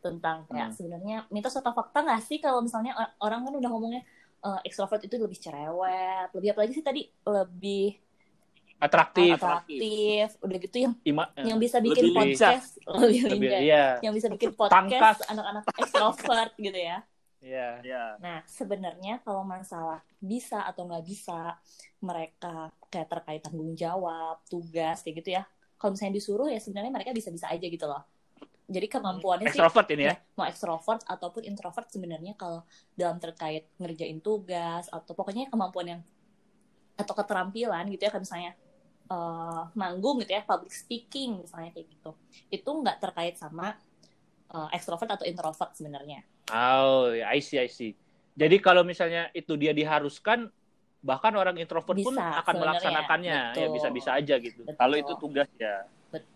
tentang 0.00 0.36
kayak 0.44 0.68
Hmm. 0.68 0.76
sebenarnya 0.76 1.16
mitos 1.28 1.54
atau 1.54 1.72
fakta 1.72 2.02
nggak 2.02 2.20
sih 2.20 2.36
kalau 2.36 2.60
misalnya 2.60 2.92
or- 2.92 3.14
orang 3.22 3.40
kan 3.42 3.54
udah 3.54 3.70
ngomongnya 3.70 4.02
eh, 4.40 4.60
ekstrovert 4.62 5.00
itu 5.00 5.16
lebih 5.16 5.38
cerewet, 5.38 6.28
lebih 6.30 6.52
apalagi 6.52 6.72
sih 6.74 6.84
tadi 6.84 7.02
lebih 7.24 7.96
Atraktif, 8.76 9.38
atraktif, 9.38 10.36
udah 10.38 10.56
gitu 10.58 10.76
yang 10.76 10.92
ima, 11.02 11.24
yang 11.38 11.56
bisa 11.56 11.80
bikin 11.80 12.04
lebih- 12.04 12.36
podcast 12.36 12.76
lebih 13.00 13.20
lebih, 13.24 13.48
lincah. 13.48 13.60
iya, 13.62 13.86
yang 14.02 14.12
bisa 14.12 14.28
bikin 14.28 14.52
podcast 14.52 15.24
anak-anak 15.24 15.62
ekstrovert 15.72 16.52
gitu 16.58 16.76
ya. 16.76 17.00
Iya. 17.44 17.68
Iya. 17.84 18.04
Nah, 18.18 18.40
sebenarnya 18.48 19.20
kalau 19.20 19.44
masalah 19.44 20.00
bisa 20.16 20.64
atau 20.64 20.88
nggak 20.88 21.04
bisa 21.04 21.60
mereka 22.00 22.72
kayak 22.88 23.08
terkait 23.12 23.40
tanggung 23.44 23.76
jawab, 23.76 24.40
tugas 24.48 25.04
kayak 25.04 25.16
gitu 25.20 25.30
ya. 25.36 25.44
Kalau 25.76 25.92
misalnya 25.92 26.16
disuruh 26.16 26.48
ya 26.48 26.56
sebenarnya 26.56 26.88
mereka 26.88 27.12
bisa-bisa 27.12 27.52
aja 27.52 27.66
gitu 27.68 27.84
loh. 27.84 28.02
jadi 28.64 28.88
kemampuannya 28.88 29.52
sih 29.52 29.60
Extrovert 29.60 29.88
ini 29.92 30.08
ya. 30.08 30.16
ya, 30.16 30.16
mau 30.40 30.48
ekstrovert 30.48 31.04
ataupun 31.04 31.44
introvert 31.44 31.84
sebenarnya 31.92 32.32
kalau 32.32 32.64
dalam 32.96 33.20
terkait 33.20 33.68
ngerjain 33.76 34.24
tugas 34.24 34.88
atau 34.88 35.12
pokoknya 35.12 35.52
kemampuan 35.52 35.86
yang 35.92 36.00
atau 36.96 37.12
keterampilan 37.12 37.84
gitu 37.92 38.08
ya 38.08 38.10
kayak 38.14 38.24
misalnya 38.24 38.52
eh, 39.12 39.62
manggung 39.76 40.16
gitu 40.24 40.32
ya 40.32 40.42
public 40.48 40.72
speaking 40.72 41.44
misalnya 41.44 41.76
kayak 41.76 41.92
gitu 41.92 42.16
itu 42.48 42.70
nggak 42.72 43.04
terkait 43.04 43.36
sama 43.36 43.76
eh, 44.48 44.68
ekstrovert 44.72 45.12
atau 45.12 45.28
introvert 45.28 45.76
sebenarnya 45.76 46.24
Oh, 46.52 47.08
I 47.12 47.40
see, 47.40 47.56
I 47.56 47.70
see. 47.70 47.96
Jadi 48.34 48.58
kalau 48.58 48.82
misalnya 48.82 49.30
itu 49.32 49.54
dia 49.54 49.70
diharuskan, 49.70 50.50
bahkan 51.04 51.32
orang 51.36 51.56
introvert 51.60 51.96
pun 52.00 52.16
Bisa, 52.16 52.40
akan 52.40 52.54
sebenarnya. 52.56 52.60
melaksanakannya. 52.80 53.38
Ya 53.54 53.66
Betul. 53.68 53.74
bisa-bisa 53.76 54.10
aja 54.16 54.34
gitu. 54.40 54.60
Betul. 54.66 54.76
Kalau 54.80 54.96
itu 54.98 55.12
tugas 55.20 55.48
ya. 55.60 55.86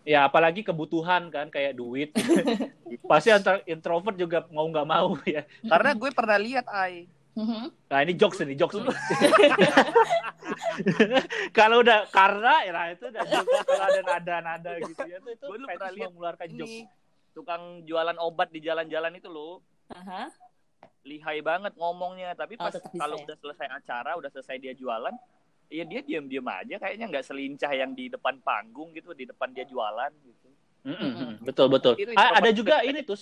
Ya 0.03 0.27
apalagi 0.27 0.61
kebutuhan 0.63 1.31
kan 1.31 1.47
kayak 1.51 1.75
duit. 1.75 2.13
Pasti 3.11 3.33
antar 3.33 3.63
introvert 3.65 4.15
juga 4.15 4.45
mau 4.53 4.67
nggak 4.69 4.87
mau 4.87 5.17
ya. 5.35 5.43
Karena 5.65 5.91
gue 5.97 6.09
pernah 6.13 6.37
lihat 6.39 6.65
Ai. 6.69 7.09
Mhm. 7.37 7.71
Nah 7.87 7.99
ini 8.03 8.13
jokes 8.19 8.41
nih, 8.43 8.57
jokes 8.57 8.75
kalau 11.57 11.79
udah 11.79 12.09
karena 12.11 12.53
ya 12.67 12.71
nah, 12.73 12.85
itu 12.91 13.05
udah 13.07 13.23
jokes 13.23 13.59
kalau 13.63 13.85
ada 13.85 14.01
nada-nada 14.01 14.71
gitu 14.81 15.01
ya 15.07 15.17
itu 15.23 15.29
Petrus 15.39 15.63
pernah 15.63 15.91
lihat 15.93 16.09
mengeluarkan 16.11 16.47
jokes. 16.57 16.77
Tukang 17.31 17.63
jualan 17.87 18.17
obat 18.19 18.51
di 18.51 18.59
jalan-jalan 18.59 19.15
itu 19.15 19.29
loh. 19.31 19.63
Aha. 19.93 20.29
Lihai 21.03 21.39
banget 21.41 21.73
ngomongnya, 21.79 22.35
tapi 22.37 22.59
Oh, 22.59 22.69
pas 22.69 22.75
bisa 22.75 23.01
kalau 23.01 23.17
ya? 23.17 23.25
udah 23.25 23.37
selesai 23.39 23.67
acara, 23.71 24.11
udah 24.19 24.29
selesai 24.29 24.55
dia 24.61 24.73
jualan, 24.75 25.15
Iya 25.69 25.85
dia 25.85 26.01
diam-diam 26.01 26.49
aja 26.49 26.81
kayaknya 26.81 27.05
nggak 27.13 27.25
selincah 27.29 27.69
yang 27.69 27.93
di 27.93 28.09
depan 28.09 28.41
panggung 28.41 28.89
gitu 28.97 29.13
di 29.13 29.29
depan 29.29 29.53
dia 29.53 29.69
jualan 29.69 30.09
gitu. 30.25 30.49
Mm-mm, 30.81 31.45
betul 31.45 31.69
betul. 31.69 31.93
Itu 31.93 32.09
A- 32.17 32.41
ada 32.41 32.49
juga 32.49 32.81
ini 32.81 33.05
tuh 33.05 33.21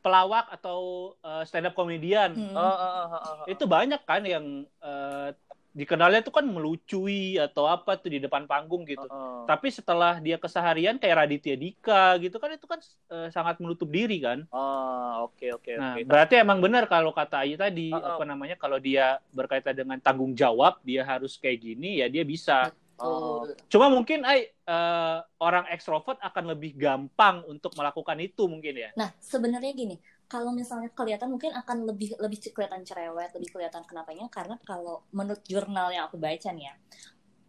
pelawak 0.00 0.48
atau 0.48 1.12
stand 1.44 1.68
up 1.68 1.76
komedian. 1.76 2.32
Hmm. 2.32 2.56
Oh, 2.56 2.64
oh, 2.64 2.92
oh, 3.04 3.06
oh, 3.12 3.34
oh. 3.44 3.46
Itu 3.52 3.68
banyak 3.68 4.00
kan 4.08 4.24
yang 4.24 4.64
eh, 4.64 5.28
dikenalnya 5.74 6.22
tuh 6.22 6.30
kan 6.30 6.46
melucui 6.46 7.34
atau 7.34 7.66
apa 7.66 7.98
tuh 7.98 8.14
di 8.14 8.22
depan 8.22 8.46
panggung 8.46 8.86
gitu. 8.86 9.02
Oh, 9.10 9.42
oh. 9.42 9.44
Tapi 9.44 9.74
setelah 9.74 10.22
dia 10.22 10.38
keseharian 10.38 11.02
kayak 11.02 11.26
Raditya 11.26 11.58
Dika 11.58 12.14
gitu 12.22 12.38
kan 12.38 12.54
itu 12.54 12.64
kan 12.70 12.78
eh, 13.10 13.28
sangat 13.34 13.58
menutup 13.58 13.90
diri 13.90 14.22
kan. 14.22 14.46
Oh, 14.54 15.28
oke 15.28 15.58
oke 15.58 15.74
Nah, 15.74 15.98
oke. 15.98 16.06
berarti 16.06 16.34
emang 16.38 16.62
benar 16.62 16.86
kalau 16.86 17.10
kata 17.10 17.42
Ayu 17.42 17.58
tadi 17.58 17.90
Oh, 17.90 17.98
oh. 17.98 18.14
apa 18.14 18.22
namanya 18.22 18.54
kalau 18.54 18.78
dia 18.78 19.18
berkaitan 19.34 19.74
dengan 19.74 19.98
tanggung 19.98 20.32
jawab 20.38 20.78
dia 20.86 21.02
harus 21.02 21.34
kayak 21.42 21.58
gini 21.58 21.98
ya 21.98 22.06
dia 22.06 22.22
bisa. 22.22 22.70
Oh. 22.94 23.42
Cuma 23.66 23.90
mungkin 23.90 24.22
Ay 24.22 24.54
eh, 24.54 25.18
orang 25.42 25.66
ekstrovert 25.74 26.22
akan 26.22 26.54
lebih 26.54 26.78
gampang 26.78 27.42
untuk 27.50 27.74
melakukan 27.74 28.14
itu 28.22 28.46
mungkin 28.46 28.78
ya. 28.78 28.90
Nah, 28.94 29.10
sebenarnya 29.18 29.74
gini, 29.74 29.98
kalau 30.34 30.50
misalnya 30.50 30.90
kelihatan 30.90 31.30
mungkin 31.30 31.54
akan 31.54 31.86
lebih 31.86 32.18
lebih 32.18 32.38
kelihatan 32.50 32.82
cerewet, 32.82 33.30
lebih 33.38 33.54
kelihatan 33.54 33.86
kenapanya 33.86 34.26
karena 34.26 34.58
kalau 34.66 35.06
menurut 35.14 35.38
jurnal 35.46 35.94
yang 35.94 36.10
aku 36.10 36.18
baca 36.18 36.50
nih 36.50 36.66
ya, 36.66 36.74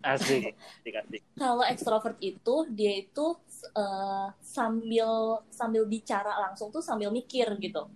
Asik. 0.06 0.54
Kalau 1.42 1.66
ekstrovert 1.66 2.14
itu 2.22 2.56
dia 2.70 2.94
itu 3.02 3.26
eh, 3.74 4.28
sambil 4.38 5.42
sambil 5.50 5.90
bicara 5.90 6.38
langsung 6.46 6.70
tuh 6.70 6.78
sambil 6.86 7.10
mikir 7.10 7.50
gitu. 7.58 7.90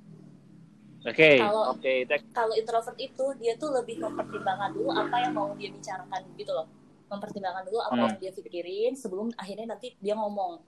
Oke. 1.06 1.38
Kalau 1.38 1.78
tek. 1.78 2.26
kalau 2.34 2.58
introvert 2.58 2.98
itu 2.98 3.26
dia 3.38 3.54
tuh 3.62 3.70
lebih 3.78 4.02
mempertimbangkan 4.02 4.74
dulu 4.74 4.90
apa 4.90 5.16
yang 5.22 5.38
mau 5.38 5.54
dia 5.54 5.70
bicarakan 5.70 6.22
gitu 6.34 6.50
loh. 6.50 6.66
Mempertimbangkan 7.14 7.64
dulu 7.70 7.78
apa 7.78 7.94
Hmm. 7.94 8.04
yang 8.10 8.14
dia 8.18 8.32
pikirin 8.34 8.94
sebelum 8.98 9.30
akhirnya 9.38 9.78
nanti 9.78 9.94
dia 10.02 10.18
ngomong 10.18 10.60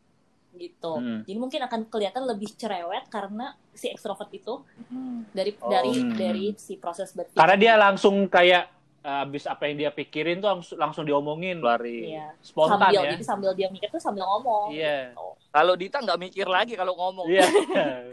gitu. 0.54 0.94
Hmm. 0.94 1.22
Jadi 1.24 1.38
mungkin 1.38 1.62
akan 1.62 1.88
kelihatan 1.88 2.24
lebih 2.24 2.52
cerewet 2.54 3.08
karena 3.08 3.52
si 3.72 3.88
ekstrovert 3.88 4.28
itu 4.30 4.62
Hmm. 4.88 5.24
dari 5.32 5.52
Oh. 5.56 5.68
dari 5.68 5.92
Hmm. 5.94 6.14
dari 6.14 6.46
si 6.56 6.76
proses 6.76 7.12
berpikir. 7.12 7.36
Karena 7.36 7.56
dia 7.56 7.74
langsung 7.76 8.28
kayak 8.28 8.68
eh, 9.02 9.18
habis 9.18 9.44
apa 9.44 9.66
yang 9.66 9.76
dia 9.80 9.90
pikirin 9.90 10.38
tuh 10.38 10.50
langsung, 10.52 10.78
langsung 10.78 11.04
diomongin 11.04 11.58
Lari. 11.58 12.14
Iya. 12.14 12.38
spontan 12.40 12.78
sambil 12.80 13.02
ya. 13.02 13.12
jadi 13.12 13.26
sambil 13.26 13.52
dia 13.52 13.68
mikir 13.68 13.90
tuh 13.90 13.98
sambil 13.98 14.24
ngomong. 14.24 14.70
Iya. 14.70 15.10
gitu. 15.10 15.28
Kalau 15.50 15.74
Dita 15.74 15.98
nggak 16.00 16.20
mikir 16.22 16.46
lagi 16.46 16.74
kalau 16.76 16.94
ngomong. 16.94 17.26
Iya. 17.26 17.42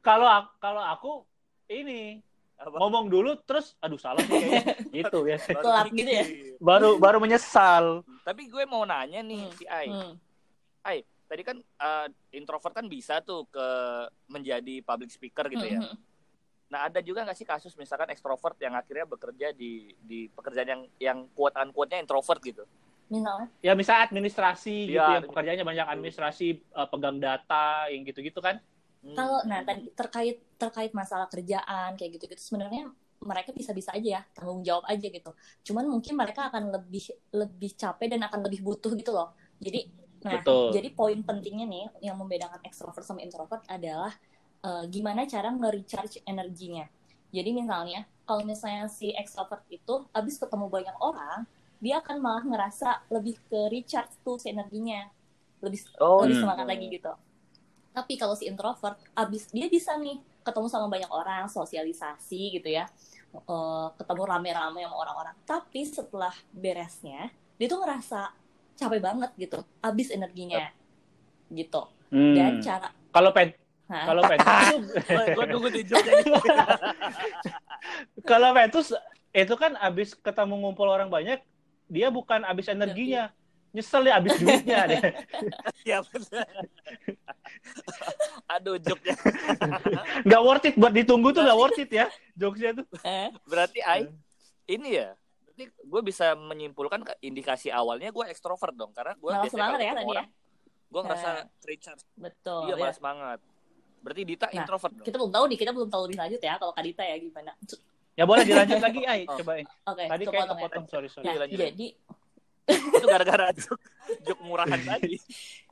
Kalau 0.00 0.24
kalau 0.56 0.80
aku 0.80 1.12
ini 1.66 2.22
Apa? 2.56 2.72
ngomong 2.72 3.08
dulu 3.08 3.36
terus 3.38 3.76
aduh 3.76 3.96
salah 3.96 4.20
sih 4.20 4.40
gitu 4.96 5.26
ya. 5.26 5.36
Telat 5.36 5.90
gitu 5.90 6.08
ya? 6.08 6.24
Baru 6.56 6.96
baru 6.96 7.18
menyesal. 7.18 8.00
Tapi 8.22 8.46
gue 8.46 8.64
mau 8.64 8.84
nanya 8.84 9.20
nih 9.20 9.44
Hmm. 9.44 9.52
si 9.52 9.64
Ai. 9.66 9.88
Hmm. 9.88 10.14
Tadi 11.30 11.42
kan 11.46 11.56
eh, 11.62 12.06
introvert 12.34 12.74
kan 12.74 12.90
bisa 12.90 13.22
tuh 13.22 13.46
ke 13.46 13.66
menjadi 14.26 14.82
public 14.82 15.14
speaker 15.14 15.46
gitu 15.46 15.62
ya. 15.62 15.78
Hmm, 15.78 15.94
hmm. 15.94 15.98
Nah 16.74 16.90
ada 16.90 16.98
juga 16.98 17.22
nggak 17.22 17.38
sih 17.38 17.46
kasus 17.46 17.78
misalkan 17.78 18.10
ekstrovert 18.10 18.58
yang 18.58 18.74
akhirnya 18.74 19.06
bekerja 19.06 19.54
di 19.54 19.94
di 20.02 20.26
pekerjaan 20.26 20.66
yang 20.66 20.82
yang 20.98 21.18
quote 21.30 21.54
unquote-nya 21.54 22.02
introvert 22.02 22.42
gitu. 22.42 22.66
Misalnya, 23.10 23.50
Ya 23.58 23.74
misal 23.74 24.06
administrasi 24.06 24.86
gitu 24.90 24.98
Iya. 24.98 25.18
yang 25.18 25.26
pekerjaannya 25.26 25.66
banyak 25.66 25.86
administrasi 25.86 26.46
eh, 26.58 26.88
pegang 26.90 27.22
data 27.22 27.86
yang 27.94 28.02
gitu-gitu 28.02 28.42
kan. 28.42 28.58
Hmm. 29.00 29.16
kalau 29.16 29.40
nah 29.48 29.64
tadi 29.64 29.88
terkait 29.96 30.44
terkait 30.60 30.92
masalah 30.92 31.24
kerjaan 31.24 31.96
kayak 31.96 32.20
gitu-gitu 32.20 32.36
sebenarnya 32.36 32.84
mereka 33.24 33.48
bisa-bisa 33.48 33.96
aja 33.96 34.20
ya 34.20 34.22
tanggung 34.36 34.60
jawab 34.60 34.84
aja 34.84 35.08
gitu. 35.08 35.32
Cuman 35.72 35.88
mungkin 35.88 36.16
mereka 36.20 36.52
akan 36.52 36.68
lebih 36.68 37.08
lebih 37.32 37.72
capek 37.80 38.12
dan 38.12 38.28
akan 38.28 38.44
lebih 38.44 38.60
butuh 38.60 38.92
gitu 38.92 39.12
loh. 39.12 39.32
Jadi 39.56 39.88
nah 40.20 40.44
Betul. 40.44 40.64
jadi 40.68 40.88
poin 40.92 41.18
pentingnya 41.24 41.64
nih 41.64 41.84
yang 42.04 42.16
membedakan 42.20 42.60
extrovert 42.68 43.04
sama 43.08 43.20
introvert 43.24 43.64
adalah 43.68 44.12
eh, 44.66 44.84
gimana 44.92 45.24
cara 45.28 45.48
nge-recharge 45.52 46.20
energinya. 46.28 46.84
Jadi 47.32 47.50
misalnya 47.56 48.04
kalau 48.28 48.42
misalnya 48.44 48.86
si 48.90 49.14
extrovert 49.16 49.64
itu 49.70 49.94
habis 50.16 50.36
ketemu 50.36 50.66
banyak 50.68 50.96
orang, 51.00 51.46
dia 51.80 52.02
akan 52.02 52.16
malah 52.20 52.44
ngerasa 52.44 53.08
lebih 53.14 53.36
ke 53.48 53.58
recharge 53.72 54.14
tuh 54.26 54.36
si 54.42 54.52
energinya. 54.52 55.08
Lebih 55.64 55.80
Oh, 56.00 56.22
lebih 56.22 56.36
Hmm. 56.36 56.42
semangat 56.42 56.66
lagi 56.68 56.86
gitu. 56.92 57.12
Tapi 57.90 58.14
kalau 58.20 58.34
si 58.38 58.46
introvert, 58.46 58.96
abis 59.18 59.50
dia 59.50 59.66
bisa 59.66 59.98
nih 59.98 60.22
ketemu 60.46 60.66
sama 60.70 60.86
banyak 60.86 61.10
orang, 61.10 61.44
sosialisasi 61.50 62.60
gitu 62.60 62.70
ya, 62.70 62.86
Eh, 63.30 63.88
ketemu 63.94 64.22
rame-rame 64.26 64.82
sama 64.82 64.96
orang-orang. 65.06 65.36
Tapi 65.46 65.86
setelah 65.86 66.34
beresnya, 66.50 67.30
dia 67.58 67.66
tuh 67.70 67.78
ngerasa 67.78 68.26
capek 68.80 69.00
banget 69.04 69.30
gitu, 69.36 69.60
abis 69.84 70.08
energinya, 70.08 70.72
gitu. 71.52 71.84
Hmm. 72.08 72.34
Dan 72.34 72.64
cara, 72.64 72.88
Kalau 73.12 73.30
pen 73.36 73.52
kalau 73.90 74.22
Pentus 74.30 74.86
gue 75.34 75.44
nunggu 75.50 75.68
di 75.74 75.82
joknya 75.82 76.22
kalau 78.22 78.54
Pentus 78.54 78.94
itu 79.34 79.54
kan 79.58 79.74
abis 79.82 80.14
ketemu 80.14 80.54
ngumpul 80.62 80.86
orang 80.86 81.10
banyak 81.10 81.42
dia 81.90 82.06
bukan 82.06 82.46
abis 82.46 82.70
energinya 82.70 83.34
nyesel 83.70 84.02
ya 84.02 84.18
abis 84.18 84.34
duitnya 84.42 84.82
deh. 84.90 85.02
Iya 85.86 86.02
benar. 86.02 86.46
Aduh 88.58 88.76
joknya. 88.82 89.14
nggak 90.26 90.42
worth 90.42 90.66
it 90.66 90.74
buat 90.74 90.90
ditunggu 90.90 91.30
tuh 91.30 91.46
nggak 91.46 91.58
worth 91.58 91.78
it 91.78 91.90
ya 91.90 92.06
jokesnya 92.34 92.82
tuh 92.82 92.86
eh, 93.06 93.30
Berarti 93.46 93.78
Ai 93.86 94.10
ini 94.66 94.98
ya. 94.98 95.14
Berarti 95.62 95.84
gue 95.84 96.00
bisa 96.02 96.32
menyimpulkan 96.32 97.00
indikasi 97.20 97.68
awalnya 97.68 98.08
gue 98.08 98.24
ekstrovert 98.26 98.72
dong 98.72 98.90
karena 98.90 99.12
gue 99.12 99.20
malah 99.26 99.40
biasanya 99.40 99.52
semangat 99.60 99.76
kalau 99.76 99.84
ya 99.84 99.92
tadi 99.92 100.00
ya. 100.00 100.10
orang, 100.10 100.28
gue 100.86 101.00
ngerasa 101.02 101.28
Eh. 101.30 101.44
recharge. 101.62 102.02
Betul. 102.14 102.60
iya 102.62 102.72
ya. 102.72 102.80
malah 102.80 102.96
semangat. 102.96 103.38
Berarti 104.00 104.22
Dita 104.24 104.46
Nah, 104.46 104.56
introvert 104.56 104.92
dong. 104.94 105.04
Kita 105.04 105.16
belum 105.16 105.28
tahu 105.30 105.44
nih, 105.46 105.58
kita 105.58 105.70
belum 105.70 105.88
tahu 105.88 106.02
lebih 106.04 106.18
lanjut 106.18 106.40
ya 106.40 106.54
kalau 106.56 106.72
Kadita 106.72 107.02
ya 107.02 107.16
gimana. 107.16 107.52
ya 108.12 108.24
boleh 108.24 108.42
dilanjut 108.42 108.80
lagi 108.86 109.00
ay 109.04 109.20
Oh. 109.22 109.36
coba 109.36 109.52
Ay. 109.52 109.64
Oke, 109.86 110.02
tadi 110.02 110.22
kepotong 110.22 110.32
kayak 110.32 110.48
ya. 110.48 110.54
kepotong 110.56 110.84
sorry 110.88 111.08
sorry 111.08 111.24
Nah, 111.26 111.36
lanjut. 111.38 111.58
jadi 111.60 111.88
Itu 112.70 113.02
gara-gara 113.04 113.46
jok, 113.52 113.78
jok 114.22 114.38
murahan 114.40 114.80
tadi. 114.80 115.18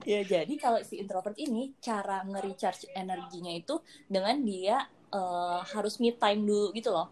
Ya, 0.04 0.20
jadi 0.22 0.50
kalau 0.56 0.78
si 0.80 0.96
introvert 0.96 1.34
ini 1.36 1.74
cara 1.78 2.22
nge-recharge 2.22 2.90
energinya 2.92 3.50
itu 3.50 3.78
dengan 4.04 4.36
dia 4.40 4.82
eh, 5.08 5.58
harus 5.68 5.96
me 5.96 6.12
time 6.12 6.42
dulu 6.42 6.70
gitu 6.72 6.90
loh. 6.90 7.08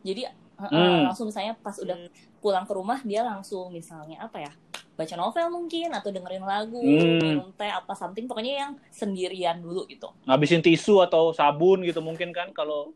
Jadi 0.00 0.26
Hmm. 0.70 1.02
langsung 1.08 1.26
misalnya 1.30 1.54
pas 1.58 1.76
udah 1.80 1.96
pulang 2.42 2.64
ke 2.68 2.72
rumah 2.76 2.98
dia 3.02 3.20
langsung 3.26 3.72
misalnya 3.72 4.22
apa 4.26 4.38
ya? 4.44 4.52
Baca 4.92 5.14
novel 5.16 5.46
mungkin 5.48 5.88
atau 5.96 6.12
dengerin 6.12 6.44
lagu, 6.44 6.78
Hmm. 6.78 7.18
minum 7.18 7.48
teh 7.56 7.70
apa 7.72 7.92
something 7.96 8.28
pokoknya 8.28 8.54
yang 8.68 8.72
sendirian 8.92 9.56
dulu 9.64 9.88
gitu. 9.88 10.12
ngabisin 10.28 10.62
tisu 10.62 11.02
atau 11.02 11.32
sabun 11.34 11.82
gitu 11.82 11.98
mungkin 12.04 12.30
kan 12.30 12.52
kalau 12.54 12.92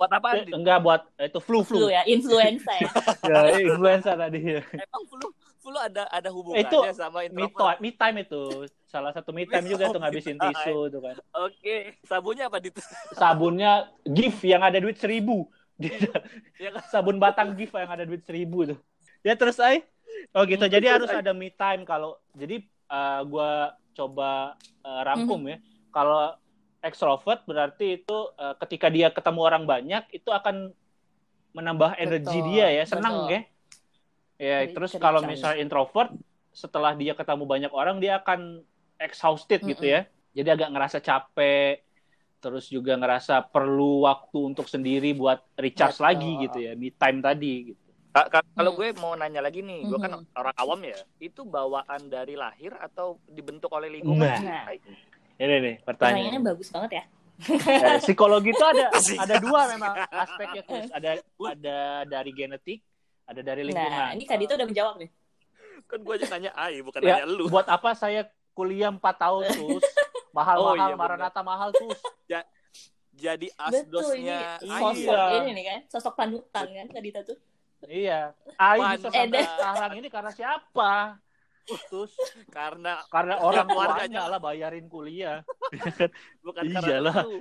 Buat 0.00 0.16
apa? 0.16 0.28
Eh, 0.40 0.48
enggak 0.56 0.78
buat 0.80 1.00
eh, 1.20 1.28
itu 1.28 1.38
flu 1.44 1.60
Flu 1.60 1.76
flu 1.76 1.86
ya, 1.92 2.00
influenza 2.08 2.72
ya. 2.72 2.88
ya 3.30 3.38
influenza 3.68 4.10
tadi 4.16 4.38
Emang 4.80 5.02
flu 5.12 5.26
flu 5.60 5.76
ada 5.76 6.08
ada 6.08 6.28
hubungannya 6.32 6.72
Itu 6.72 6.96
sama 6.96 7.20
introvert? 7.28 7.76
time, 7.76 7.78
me 7.84 7.90
time 7.92 8.16
itu 8.24 8.42
salah 8.88 9.12
satu 9.12 9.30
me 9.36 9.44
time 9.44 9.66
juga 9.68 9.92
tuh 9.92 10.00
ngabisin 10.00 10.40
tisu 10.40 10.88
tuh 10.88 11.00
kan 11.04 11.16
Oke, 11.36 12.00
sabunnya 12.08 12.48
apa 12.48 12.58
Dit? 12.64 12.74
sabunnya 13.12 13.92
gift 14.08 14.40
yang 14.46 14.62
ada 14.64 14.80
duit 14.80 14.96
seribu 14.96 15.46
Ya? 15.46 15.59
Sabun 16.92 17.16
batang 17.16 17.56
gift 17.56 17.72
yang 17.74 17.90
ada 17.90 18.04
duit 18.04 18.22
seribu 18.24 18.68
tuh. 18.74 18.78
Ya 19.24 19.36
terus 19.36 19.56
ay 19.60 19.84
oh 20.36 20.44
gitu. 20.44 20.64
Hmm, 20.64 20.72
jadi 20.72 20.86
terus, 20.96 21.08
harus 21.08 21.10
ada 21.24 21.32
me 21.32 21.52
time 21.52 21.82
kalau 21.88 22.20
jadi 22.36 22.62
uh, 22.92 23.20
gua 23.24 23.74
coba 23.96 24.60
uh, 24.84 25.00
rangkum 25.04 25.44
ya. 25.48 25.58
Kalau 25.90 26.36
extrovert 26.80 27.44
berarti 27.44 28.00
itu 28.00 28.18
uh, 28.40 28.56
ketika 28.64 28.88
dia 28.88 29.12
ketemu 29.12 29.40
orang 29.44 29.64
banyak 29.68 30.06
itu 30.16 30.30
akan 30.32 30.72
menambah 31.50 31.98
energi 31.98 32.38
dia 32.46 32.70
ya, 32.70 32.84
senang 32.86 33.26
betul. 33.26 33.34
ya. 33.34 33.40
Ya, 34.40 34.58
Jadi 34.64 34.72
terus 34.72 34.92
kalau 34.96 35.20
misalnya 35.20 35.60
introvert 35.60 36.16
setelah 36.50 36.96
dia 36.96 37.12
ketemu 37.12 37.44
banyak 37.44 37.72
orang 37.76 38.00
dia 38.00 38.16
akan 38.22 38.64
exhausted 38.96 39.60
gitu 39.60 39.84
ya. 39.84 40.08
Jadi 40.32 40.48
agak 40.48 40.70
ngerasa 40.72 40.98
capek, 41.02 41.82
terus 42.40 42.66
juga 42.66 42.96
ngerasa 42.96 43.44
perlu 43.44 44.02
waktu 44.02 44.38
untuk 44.42 44.64
sendiri 44.64 45.12
buat 45.12 45.44
recharge 45.54 45.94
Betul. 45.94 46.06
lagi 46.08 46.30
gitu 46.40 46.58
ya, 46.58 46.72
me 46.72 46.88
time 46.90 47.20
tadi 47.20 47.54
gitu. 47.68 47.80
Ka- 48.10 48.26
ka- 48.28 48.48
Kalau 48.50 48.72
Hmm. 48.72 48.78
gue 48.80 48.88
mau 48.96 49.12
nanya 49.14 49.38
lagi 49.38 49.60
nih, 49.60 49.86
gue 49.86 49.94
kan 49.96 50.10
Mhm. 50.10 50.34
orang 50.34 50.56
awam 50.56 50.80
ya. 50.82 50.98
Itu 51.18 51.44
bawaan 51.44 52.00
dari 52.06 52.34
lahir 52.34 52.74
atau 52.74 53.20
dibentuk 53.24 53.70
oleh 53.70 53.92
lingkungan? 53.92 54.26
Nah. 54.40 54.66
Nah. 54.66 54.74
Ini 55.38 55.54
nih 55.58 55.74
Pertanyaannya 55.80 56.20
pertanyaan. 56.26 56.42
bagus 56.42 56.68
banget 56.68 56.90
ya. 56.92 57.04
Eh, 57.40 57.96
psikologi 57.98 58.50
itu 58.50 58.60
ada 58.60 58.90
ada 59.24 59.34
dua 59.38 59.60
memang 59.68 59.92
aspeknya 60.10 60.62
Kus. 60.62 60.90
Ada 60.90 61.10
ada 61.46 61.78
dari 62.04 62.30
genetik, 62.30 62.80
ada 63.24 63.40
dari 63.40 63.62
lingkungan. 63.62 63.88
Nah, 64.02 64.12
ini 64.12 64.24
Kak 64.24 64.36
Dito 64.36 64.52
udah 64.52 64.66
menjawab 64.66 64.94
nih. 64.96 65.08
Kan 65.86 65.98
gue 66.00 66.14
aja 66.14 66.26
nanya 66.30 66.50
Ai, 66.52 66.80
bukan 66.80 67.00
Ya, 67.00 67.22
nanya 67.22 67.26
lu. 67.26 67.46
buat 67.46 67.64
apa 67.64 67.94
saya 67.94 68.26
kuliah 68.52 68.90
4 68.90 69.00
tahun 69.16 69.42
terus 69.46 69.80
mahal-mahal 70.30 70.70
Oh, 70.70 70.74
iya, 70.76 70.94
benar. 70.94 71.00
Maranatha 71.00 71.42
mahal 71.42 71.68
terus. 71.70 72.00
Jadi 73.12 73.52
Betul 73.52 74.16
ini 74.16 74.32
asdosnya 74.32 74.40
Iya. 74.60 74.78
sosok 74.78 75.12
Iya. 75.28 75.38
ini 75.38 75.50
nih 75.52 75.64
kan, 75.66 75.80
sosok 75.88 76.14
panutan 76.14 76.66
kan 76.70 76.86
Dito 76.96 77.20
tuh. 77.22 77.38
Iya. 77.82 78.32
Ai 78.56 78.78
Eh, 78.78 78.96
sampai 78.96 79.28
deh. 79.34 79.44
sekarang 79.44 79.92
ini 79.94 80.08
karena 80.08 80.30
siapa? 80.30 80.92
Terus 81.86 82.12
karena 82.48 82.98
karena 83.06 83.34
orang 83.38 83.66
tuanya 83.76 84.22
lah 84.26 84.38
bayarin 84.38 84.86
kuliah. 84.86 85.44
bukan 86.40 86.62
Iyalah. 86.64 87.12
karena 87.12 87.22
lu. 87.22 87.38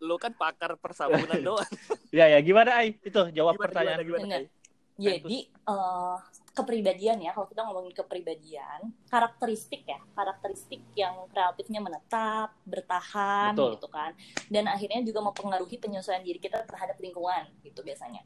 Lu 0.00 0.14
kan 0.16 0.32
pakar 0.32 0.76
persabunan 0.76 1.40
doang. 1.40 1.70
Ya 2.10 2.28
ya 2.28 2.38
gimana 2.38 2.78
Ai? 2.78 2.94
Itu 3.00 3.30
jawab 3.30 3.56
Gimana, 3.56 3.62
pertanyaan. 3.64 4.00
gimana, 4.00 4.20
gimana. 4.20 4.36
Ai? 4.36 4.46
Jadi 4.94 5.38
eh, 5.50 6.16
kepribadian 6.54 7.18
ya, 7.18 7.34
kalau 7.34 7.50
kita 7.50 7.66
ngomongin 7.66 7.90
kepribadian, 7.92 8.94
karakteristik 9.10 9.82
ya, 9.84 9.98
karakteristik 10.14 10.86
yang 10.94 11.26
kreatifnya 11.28 11.82
menetap, 11.82 12.54
bertahan 12.62 13.58
Betul. 13.58 13.74
gitu 13.74 13.88
kan, 13.90 14.14
dan 14.46 14.70
akhirnya 14.70 15.02
juga 15.02 15.18
mempengaruhi 15.20 15.82
penyesuaian 15.82 16.22
diri 16.22 16.38
kita 16.38 16.62
terhadap 16.62 16.94
lingkungan 17.02 17.50
gitu 17.66 17.82
biasanya. 17.82 18.22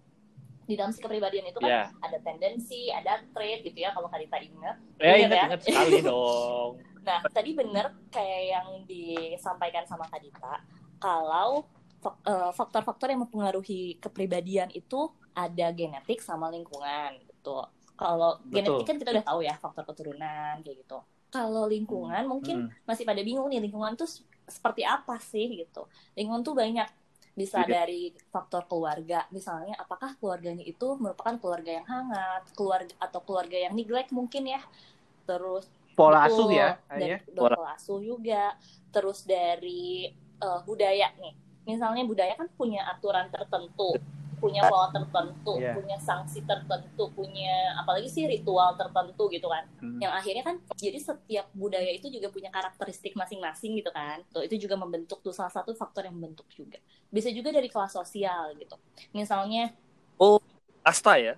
Di 0.68 0.76
dalam 0.76 0.92
si 0.92 1.00
kepribadian 1.00 1.48
itu 1.48 1.56
kan 1.56 1.72
Ya. 1.72 1.84
ada 2.04 2.20
tendensi, 2.20 2.92
ada 2.92 3.24
trait 3.32 3.64
gitu 3.64 3.80
ya, 3.80 3.96
kalau 3.96 4.12
Karita 4.12 4.36
ingat. 4.36 4.76
Ya 5.00 5.14
Ingat 5.16 5.32
ya? 5.32 5.44
ingat 5.48 5.60
sekali 5.64 5.98
dong. 6.12 6.70
Nah, 7.08 7.24
tadi 7.32 7.50
bener 7.56 7.96
kayak 8.12 8.42
yang 8.52 8.68
disampaikan 8.84 9.88
sama 9.88 10.04
Kadita, 10.12 10.60
kalau 11.00 11.64
eh, 12.04 12.52
faktor-faktor 12.52 13.08
yang 13.08 13.24
mempengaruhi 13.24 13.96
kepribadian 13.96 14.68
itu 14.76 15.08
ada 15.32 15.72
genetik 15.72 16.20
sama 16.20 16.52
lingkungan 16.52 17.16
gitu. 17.24 17.64
Kalau 17.98 18.38
Betul. 18.38 18.54
genetik 18.54 18.86
kan 18.86 18.96
kita 19.02 19.10
udah 19.10 19.26
tahu 19.26 19.40
ya 19.42 19.54
faktor 19.58 19.84
keturunan 19.84 20.54
kayak 20.62 20.86
gitu. 20.86 20.98
Kalau 21.28 21.66
lingkungan 21.66 22.22
mungkin 22.24 22.70
Hmm. 22.70 22.86
masih 22.86 23.02
pada 23.04 23.20
bingung 23.20 23.50
nih 23.50 23.60
lingkungan 23.60 23.98
tuh 23.98 24.06
seperti 24.46 24.86
apa 24.86 25.18
sih 25.18 25.50
gitu. 25.50 25.84
Lingkungan 26.14 26.46
tuh 26.46 26.54
banyak 26.54 26.86
bisa 27.34 27.62
Iya. 27.62 27.82
dari 27.82 28.10
faktor 28.34 28.66
keluarga 28.66 29.22
misalnya 29.30 29.78
apakah 29.78 30.18
keluarganya 30.18 30.66
itu 30.66 30.98
merupakan 30.98 31.38
keluarga 31.38 31.70
yang 31.78 31.86
hangat 31.86 32.50
keluarga 32.58 32.90
atau 32.98 33.22
keluarga 33.22 33.54
yang 33.54 33.78
neglect 33.78 34.10
mungkin 34.10 34.42
ya 34.50 34.58
terus 35.22 35.70
Pola 35.94 36.26
Betul. 36.26 36.34
asuh 36.34 36.50
ya, 36.50 36.68
dari 36.90 37.14
ya. 37.14 37.18
dari 37.30 37.54
pola 37.54 37.70
asuh 37.78 37.98
juga 38.02 38.58
terus 38.90 39.22
dari 39.22 40.10
eh, 40.38 40.60
budaya 40.66 41.14
nih 41.14 41.34
misalnya 41.62 42.02
budaya 42.02 42.34
kan 42.34 42.50
punya 42.58 42.82
aturan 42.90 43.30
tertentu 43.30 43.94
punya 44.38 44.64
pola 44.70 44.88
tertentu 44.94 45.58
Iya. 45.58 45.74
punya 45.74 45.96
sanksi 45.98 46.42
tertentu 46.46 47.04
punya 47.12 47.74
apalagi 47.78 48.08
sih 48.08 48.24
ritual 48.26 48.74
tertentu 48.78 49.28
gitu 49.28 49.46
kan 49.50 49.66
Hmm. 49.82 49.98
yang 50.02 50.14
akhirnya 50.14 50.42
kan 50.46 50.56
jadi 50.78 50.98
setiap 50.98 51.46
budaya 51.54 51.90
itu 51.90 52.08
juga 52.08 52.30
punya 52.30 52.50
karakteristik 52.54 53.14
masing-masing 53.14 53.78
gitu 53.78 53.90
kan 53.90 54.22
tuh 54.32 54.42
itu 54.46 54.54
juga 54.56 54.78
membentuk 54.78 55.18
tuh 55.20 55.34
salah 55.34 55.52
satu 55.52 55.74
faktor 55.74 56.06
yang 56.06 56.14
membentuk 56.16 56.46
juga 56.54 56.78
bisa 57.10 57.28
juga 57.34 57.50
dari 57.52 57.68
kelas 57.68 57.92
sosial 57.94 58.54
gitu 58.56 58.76
misalnya 59.12 59.74
Asta 60.88 61.20
ya. 61.20 61.36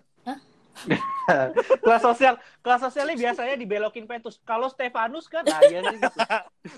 kelas 1.84 2.02
sosial 2.02 2.34
kelas 2.64 2.80
sosialnya 2.82 3.14
biasanya 3.14 3.54
dibelokin 3.54 4.04
pentus 4.08 4.40
kalau 4.42 4.66
Stefanus 4.66 5.30
kan 5.30 5.46
nah 5.46 5.60
iya 5.68 5.84
sih 5.84 5.98
gitu. 6.02 6.18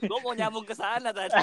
Gue 0.06 0.18
mau 0.20 0.34
nyambung 0.36 0.66
ke 0.66 0.74
sana 0.76 1.10
tadi. 1.14 1.32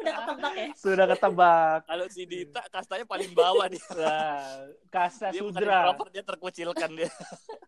udah 0.00 0.14
ketebak 0.16 0.54
ya 0.54 0.68
sudah 0.76 1.06
ketebak 1.10 1.80
Kalau 1.84 2.06
si 2.08 2.22
Dita 2.24 2.62
kastanya 2.72 3.04
paling 3.04 3.30
bawah 3.34 3.66
dia. 3.68 3.82
nah, 3.92 4.70
kasta 4.88 5.34
Dia 5.34 5.40
sudra 5.40 5.92
dia 6.12 6.22
terkucilkan 6.24 6.90
dia. 6.94 7.10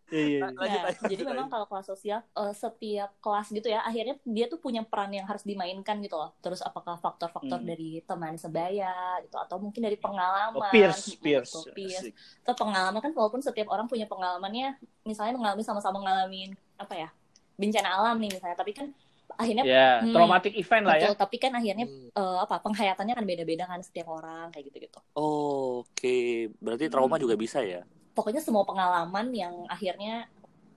Iya, 0.09 0.21
iya. 0.21 0.39
Lanjut, 0.41 0.59
Nah, 0.59 0.83
lanjut, 0.85 1.01
jadi 1.05 1.21
lanjut, 1.21 1.31
memang 1.31 1.47
kalau 1.47 1.65
kelas 1.65 1.87
sosial 1.87 2.19
eh, 2.23 2.53
setiap 2.53 3.09
kelas 3.19 3.47
gitu 3.49 3.67
ya 3.67 3.79
akhirnya 3.81 4.15
dia 4.23 4.45
tuh 4.45 4.57
punya 4.57 4.81
peran 4.81 5.09
yang 5.09 5.25
harus 5.25 5.41
dimainkan 5.41 5.97
gitu 5.99 6.15
loh 6.15 6.33
terus 6.39 6.59
apakah 6.59 6.95
faktor-faktor 6.95 7.59
Hmm. 7.59 7.67
dari 7.67 8.01
teman 8.03 8.35
sebaya 8.35 8.91
gitu 9.21 9.35
atau 9.35 9.57
mungkin 9.57 9.81
dari 9.81 9.95
pengalaman 9.95 10.57
Oh, 10.57 10.65
peers, 10.67 11.13
gitu, 11.13 11.21
peers. 11.21 11.49
peers. 11.71 12.01
Asik. 12.03 12.13
atau 12.41 12.55
pengalaman 12.57 12.99
kan 12.99 13.11
walaupun 13.13 13.39
setiap 13.39 13.69
orang 13.69 13.85
punya 13.85 14.05
pengalamannya 14.05 14.75
misalnya 15.03 15.37
mengalami 15.37 15.61
sama-sama 15.61 16.01
ngalamin 16.01 16.51
apa 16.75 16.93
ya 16.97 17.09
bencana 17.55 17.89
alam 17.93 18.17
nih 18.17 18.31
misalnya 18.33 18.57
tapi 18.57 18.71
kan 18.73 18.87
akhirnya 19.37 19.63
ya 19.63 20.01
Hmm. 20.01 20.09
traumatic 20.11 20.53
event 20.53 20.83
lah 20.83 20.95
ya 20.95 21.01
betul 21.05 21.15
tapi 21.15 21.35
kan 21.37 21.51
akhirnya 21.53 21.85
Hmm. 21.85 22.09
eh, 22.09 22.37
apa 22.41 22.55
penghayatannya 22.59 23.13
kan 23.13 23.25
beda-beda 23.29 23.63
kan 23.65 23.79
setiap 23.79 24.09
orang 24.09 24.49
kayak 24.49 24.73
gitu 24.73 24.89
gitu 24.89 24.99
Oke, 25.13 26.17
berarti 26.57 26.89
trauma 26.89 27.15
Hmm. 27.15 27.23
juga 27.23 27.35
bisa 27.37 27.61
ya? 27.61 27.85
Pokoknya 28.19 28.39
semua 28.39 28.61
pengalaman 28.61 29.31
yang 29.31 29.63
akhirnya 29.65 30.27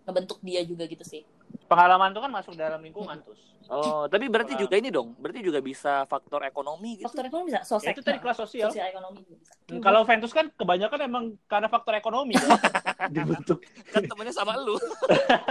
ngebentuk 0.03 0.39
dia 0.41 0.63
juga 0.63 0.87
gitu 0.87 1.03
sih 1.03 1.27
pengalaman 1.67 2.11
itu 2.11 2.21
kan 2.21 2.31
masuk 2.31 2.55
dalam 2.55 2.79
lingkungan 2.79 3.19
Hmm. 3.19 3.27
terus 3.27 3.43
Oh, 3.65 4.05
tapi 4.05 4.27
berarti 4.27 4.53
juga 4.55 4.75
ini 4.75 4.91
dong, 4.91 5.17
berarti 5.17 5.41
juga 5.41 5.57
bisa 5.59 6.05
faktor 6.05 6.43
ekonomi 6.43 6.99
gitu. 6.99 7.09
faktor 7.09 7.25
ekonomi 7.25 7.49
bisa 7.49 7.63
ya, 7.63 7.65
sosial 7.65 7.95
itu 7.95 8.03
tadi 8.03 8.19
kelas 8.19 8.37
sosial 8.37 8.69
sosial 8.69 8.85
ekonomi 8.87 9.23
juga 9.23 9.39
bisa 9.39 9.81
kalau 9.81 10.03
Ventus 10.03 10.29
kan 10.31 10.51
kebanyakan 10.51 10.99
emang 11.01 11.25
karena 11.47 11.69
faktor 11.69 11.95
ekonomi 11.95 12.35
kan? 12.35 12.53
dibentuk 13.15 13.65
Kan 13.89 14.03
temennya 14.05 14.35
sama 14.35 14.59
lu. 14.59 14.77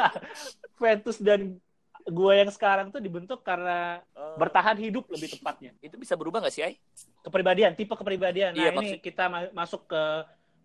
Ventus 0.77 1.17
dan 1.17 1.57
gue 2.03 2.33
yang 2.35 2.49
sekarang 2.49 2.89
tuh 2.89 2.99
dibentuk 2.99 3.41
karena 3.41 4.03
Oh. 4.11 4.35
bertahan 4.35 4.75
hidup 4.75 5.05
lebih 5.07 5.31
tepatnya 5.31 5.71
Itu 5.79 5.95
bisa 5.95 6.13
berubah 6.13 6.41
nggak 6.41 6.53
sih, 6.53 6.61
Ai? 6.63 6.75
kepribadian 7.21 7.73
tipe 7.73 7.93
kepribadian 7.93 8.51
nah 8.51 8.59
Iya, 8.59 8.69
ini 8.71 8.77
maksud- 8.77 9.01
kita 9.01 9.23
ma- 9.27 9.53
masuk 9.55 9.87
ke 9.87 10.01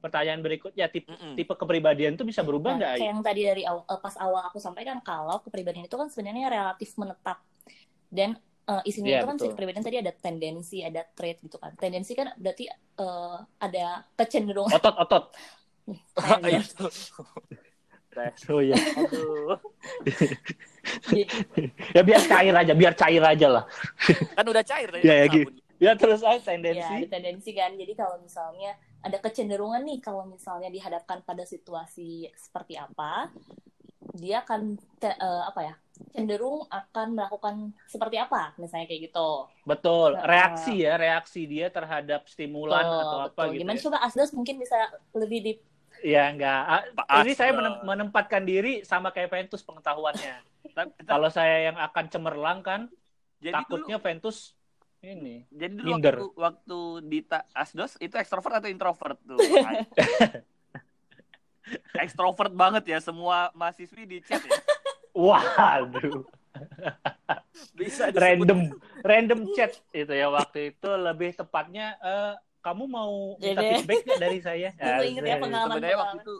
pertanyaan 0.06 0.38
berikutnya 0.38 0.86
tipe 0.86 1.10
Mm-mm. 1.10 1.34
tipe 1.34 1.52
kepribadian 1.52 2.14
itu 2.14 2.22
bisa 2.22 2.46
berubah 2.46 2.72
Nah, 2.72 2.78
nggak 2.78 2.90
kayak 2.94 3.02
Ai? 3.02 3.10
yang 3.10 3.20
tadi 3.20 3.40
dari 3.42 3.62
awal, 3.66 3.82
eh, 3.84 3.98
pas 3.98 4.14
awal 4.16 4.42
aku 4.46 4.58
sampaikan 4.62 5.02
kalau 5.02 5.42
kepribadian 5.42 5.84
itu 5.84 5.96
kan 5.98 6.06
sebenarnya 6.06 6.46
relatif 6.46 6.94
menetap 6.94 7.42
dan 8.08 8.38
eh, 8.66 8.82
isinya 8.86 9.10
Iya, 9.10 9.18
itu 9.18 9.26
kan 9.26 9.36
si 9.36 9.40
betul. 9.42 9.52
kepribadian 9.52 9.84
tadi 9.84 9.98
ada 9.98 10.12
tendensi 10.14 10.78
ada 10.80 11.02
trait 11.12 11.36
gitu 11.42 11.58
kan 11.58 11.74
tendensi 11.74 12.14
kan 12.14 12.30
berarti 12.38 12.70
eh, 12.72 13.36
ada 13.58 13.86
kecenderungan 14.14 14.70
otot 14.72 14.96
otot 14.96 15.24
Kayaknya. 16.16 16.66
Itu. 16.66 16.86
oh 18.50 18.60
iya 18.64 18.74
Aduh. 18.74 19.54
Ya 21.94 22.02
biar 22.02 22.22
cair 22.24 22.54
aja 22.54 22.72
biar 22.72 22.94
cair 22.94 23.22
aja 23.22 23.46
lah 23.50 23.64
Kan 24.34 24.46
udah 24.46 24.64
cair 24.64 24.88
tadi. 24.88 25.02
Iya, 25.04 25.14
ya, 25.22 25.26
sabun. 25.28 25.52
ya 25.76 25.92
terus 25.94 26.20
aja 26.24 26.38
ya 26.38 26.42
tendensi 26.42 26.94
ada 26.96 27.06
tendensi 27.12 27.50
kan 27.52 27.70
jadi 27.76 27.92
kalau 27.92 28.16
misalnya 28.18 28.72
ada 29.06 29.22
kecenderungan 29.22 29.86
nih 29.86 30.02
kalau 30.02 30.26
misalnya 30.26 30.66
dihadapkan 30.66 31.22
pada 31.22 31.46
situasi 31.46 32.26
seperti 32.34 32.74
apa 32.74 33.30
dia 34.16 34.42
akan 34.42 34.74
te- 34.98 35.14
eh, 35.14 35.42
apa 35.46 35.60
ya 35.62 35.74
cenderung 36.12 36.66
akan 36.68 37.06
melakukan 37.16 37.54
seperti 37.88 38.16
apa 38.20 38.52
misalnya 38.60 38.84
kayak 38.90 39.12
gitu. 39.12 39.48
Betul 39.64 40.16
reaksi 40.18 40.84
ya 40.84 40.98
reaksi 40.98 41.46
dia 41.48 41.70
terhadap 41.72 42.26
stimulan 42.28 42.82
Betul, 42.84 43.00
atau 43.00 43.18
apa 43.22 43.30
betul. 43.32 43.46
gitu 43.54 43.60
Gimana 43.62 43.78
ya. 43.78 43.82
coba 43.88 43.98
Asdas 44.04 44.30
mungkin 44.34 44.56
bisa 44.60 44.76
lebih 45.16 45.38
di 45.40 45.52
ya 46.04 46.28
enggak. 46.28 46.92
Pak 46.96 47.06
ini 47.24 47.32
saya 47.32 47.52
menempatkan 47.84 48.42
diri 48.44 48.84
sama 48.84 49.08
kayak 49.14 49.32
Ventus 49.32 49.64
pengetahuannya. 49.64 50.34
Tapi- 50.74 50.92
kalau 51.10 51.28
saya 51.32 51.72
yang 51.72 51.76
akan 51.80 52.04
cemerlang 52.12 52.60
kan 52.64 52.80
Jadi 53.36 53.52
takutnya 53.52 53.96
Ventus 54.00 54.55
ini 55.08 55.46
jadi 55.48 55.72
dulu 55.72 55.90
minder. 55.92 56.14
waktu, 56.14 56.26
waktu 56.36 56.78
Dita 57.04 57.38
Asdos 57.50 57.94
itu 57.96 58.14
ekstrovert 58.14 58.58
atau 58.58 58.66
introvert 58.66 59.18
tuh? 59.20 59.38
Ekstrovert 61.96 62.52
banget 62.52 62.86
ya 62.86 62.98
semua 63.00 63.50
mahasiswi 63.52 64.02
di 64.04 64.18
chat 64.20 64.38
ya. 64.40 64.54
waduh 65.12 66.22
Bisa 67.74 68.08
disebut- 68.08 68.16
random 68.16 68.60
random 69.02 69.40
chat 69.52 69.74
itu 69.90 70.08
ya 70.08 70.28
waktu 70.28 70.70
itu 70.70 70.90
lebih 70.92 71.34
tepatnya 71.34 71.98
eh, 71.98 72.34
kamu 72.60 72.84
mau 72.84 73.34
minta 73.36 73.60
Jadi- 73.60 73.72
feedback 73.76 74.00
nggak 74.04 74.20
dari 74.20 74.38
saya 74.38 74.68
inget 75.04 75.22
ya 75.22 75.32
Asik. 75.32 75.42
pengalaman. 75.42 75.70
Sebenarnya 75.72 75.98
waktu 75.98 76.16
itu 76.18 76.34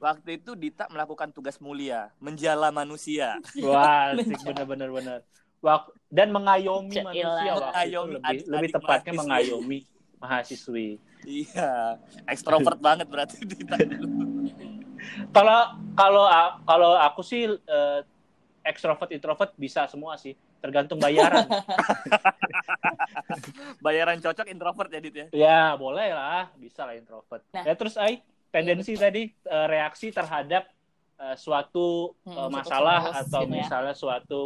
waktu 0.00 0.30
itu 0.34 0.50
Dita 0.54 0.84
melakukan 0.88 1.28
tugas 1.30 1.56
mulia, 1.58 2.08
menjala 2.18 2.68
manusia. 2.70 3.36
wah 3.58 4.12
asik 4.12 4.40
bener-bener 4.42 4.88
bener 4.88 5.20
Wak- 5.20 5.41
dan 6.08 6.28
mengayomi 6.28 6.92
Cailah. 6.92 7.06
manusia 7.06 7.22
waktu 7.24 7.62
itu 7.62 7.62
Mengayomi 7.62 8.12
lebih, 8.12 8.20
adik-adik 8.20 8.50
lebih 8.50 8.70
tepatnya 8.70 9.12
mahasiswi. 9.12 9.20
mengayomi 9.22 9.78
mahasiswi. 10.18 10.88
Iya, 11.22 11.70
ekstrovert 12.26 12.78
banget 12.84 13.06
berarti 13.06 13.36
ditanya. 13.42 13.98
Kalau 15.32 15.58
kalau 15.94 16.24
kalau 16.62 16.90
aku 16.96 17.22
sih 17.22 17.46
eh, 17.48 18.00
ekstrovert 18.62 19.10
introvert 19.10 19.50
bisa 19.56 19.86
semua 19.86 20.14
sih, 20.16 20.34
tergantung 20.58 20.98
bayaran. 20.98 21.46
Bayaran 23.80 24.18
cocok 24.18 24.46
introvert 24.46 24.88
ya, 24.88 25.00
Dit 25.00 25.14
ya. 25.14 25.26
ya 25.32 25.60
boleh 25.74 26.12
lah, 26.12 26.50
bisa 26.54 26.84
lah 26.84 26.94
introvert. 26.94 27.42
Nah. 27.50 27.64
Ya 27.64 27.74
terus 27.74 27.96
Ai, 27.96 28.22
tendensi 28.48 28.94
tadi 28.94 29.26
eh, 29.26 29.66
reaksi 29.66 30.10
terhadap 30.10 30.68
eh, 31.16 31.36
suatu 31.36 32.14
Hmm, 32.22 32.34
suatu 32.36 32.52
masalah 32.52 33.00
atau 33.16 33.42
ya. 33.42 33.50
misalnya 33.56 33.94
suatu 33.94 34.42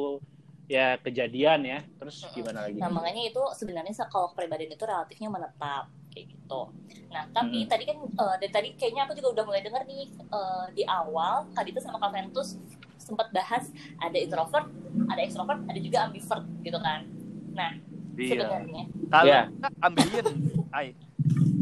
ya 0.66 0.98
kejadian 0.98 1.60
ya. 1.62 1.78
Terus 1.96 2.26
gimana 2.30 2.66
lagi? 2.66 2.78
Nah, 2.78 2.90
makanya 2.90 3.22
itu 3.26 3.42
sebenarnya 3.54 3.94
se- 3.94 4.10
kalau 4.10 4.30
kepribadian 4.30 4.74
itu 4.74 4.84
relatifnya 4.84 5.28
menetap 5.30 5.84
kayak 6.10 6.26
gitu. 6.32 6.60
Nah, 7.08 7.24
tapi 7.30 7.64
Mm-mm. 7.64 7.70
tadi 7.70 7.84
kan 7.86 7.98
eh, 8.02 8.34
dari 8.42 8.52
tadi 8.52 8.68
kayaknya 8.74 9.06
aku 9.06 9.14
juga 9.14 9.28
udah 9.40 9.44
mulai 9.46 9.62
dengar 9.62 9.82
nih 9.84 10.04
eh, 10.10 10.66
di 10.74 10.82
awal 10.84 11.46
Kak 11.54 11.64
Dita 11.64 11.80
sama 11.80 11.98
Kak 11.98 12.10
Ventus 12.12 12.58
sempat 12.98 13.30
bahas 13.30 13.70
ada 14.02 14.18
introvert, 14.18 14.66
ada 15.06 15.20
extrovert, 15.22 15.62
ada 15.70 15.78
juga 15.78 15.98
ambivert 16.04 16.42
gitu 16.60 16.78
kan. 16.82 17.06
Nah, 17.54 17.70
Iya. 18.16 18.26
sebenarnya 18.26 18.82
Kalau 19.06 19.26
Iya. 19.28 19.42
ambilin, 19.78 20.26
ay, 20.72 20.86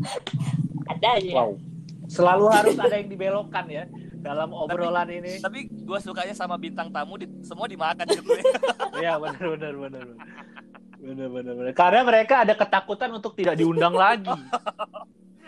ada 0.93 1.09
aja. 1.19 1.33
Wow. 1.35 1.51
Selalu 2.05 2.45
harus 2.47 2.77
ada 2.77 2.95
yang 2.95 3.09
dibelokkan 3.09 3.64
ya 3.67 3.85
dalam 4.24 4.48
obrolan 4.50 5.04
ini. 5.06 5.37
tapi 5.37 5.68
gue 5.68 5.98
sukanya 6.00 6.32
sama 6.32 6.56
bintang 6.56 6.88
tamu 6.88 7.20
di, 7.20 7.28
semua 7.44 7.68
dimakan 7.68 8.08
gitu 8.08 8.24
ya. 8.32 8.44
Iya 8.96 9.12
benar 9.20 9.44
benar 9.52 9.74
benar. 9.76 10.02
benar. 10.02 10.26
Benar 10.96 11.28
benar. 11.28 11.54
Karena 11.76 12.00
mereka 12.02 12.34
ada 12.40 12.54
ketakutan 12.56 13.12
untuk 13.12 13.37
tidak 13.37 13.54
diundang 13.54 13.92
lagi. 13.92 14.32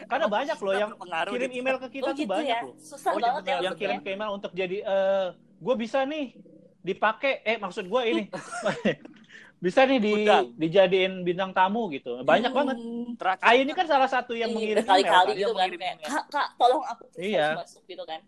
Karena 0.06 0.28
banyak 0.28 0.58
loh 0.60 0.74
yang 0.76 0.90
kirim 1.26 1.50
email 1.50 1.76
ke 1.80 1.88
kita 1.90 2.04
Oh 2.04 2.14
tuh 2.14 2.20
gitu 2.20 2.30
banyak 2.30 2.46
ya. 2.52 2.60
loh. 2.62 2.74
Susah 2.78 3.10
Oh, 3.10 3.18
iya 3.18 3.24
banget 3.26 3.42
ya 3.42 3.56
Yang 3.64 3.74
kirim 3.74 3.98
ya. 3.98 4.04
ke 4.04 4.08
email 4.12 4.30
untuk 4.30 4.52
jadi 4.52 4.76
eh 4.78 5.26
gue 5.56 5.74
bisa 5.74 5.98
nih 6.04 6.36
dipakai 6.78 7.32
eh 7.42 7.56
maksud 7.56 7.88
gue 7.88 8.02
ini 8.04 8.22
bisa 9.64 9.81
nih 9.88 9.99
di 10.07 10.11
Undang. 10.16 10.47
dijadiin 10.62 11.12
bintang 11.27 11.51
tamu 11.57 11.88
gitu. 11.95 12.09
Banyak 12.31 12.53
Hmm, 12.53 12.59
banget. 12.59 12.77
Terakhir 13.19 13.45
Ah 13.47 13.55
ini 13.57 13.73
kan 13.79 13.87
salah 13.88 14.09
satu 14.11 14.33
yang 14.37 14.51
iya, 14.51 14.57
mengirim 14.57 14.83
berkali-kali 14.83 15.33
email, 15.33 15.33
kan? 15.33 15.37
gitu 15.40 15.53
kan 15.57 15.71
kayak 15.81 15.97
kak 16.07 16.25
kak 16.35 16.49
tolong 16.61 16.85
aku 16.85 17.05
Iya. 17.16 17.40
masuk 17.57 17.83
gitu 17.88 18.05
kan. 18.11 18.21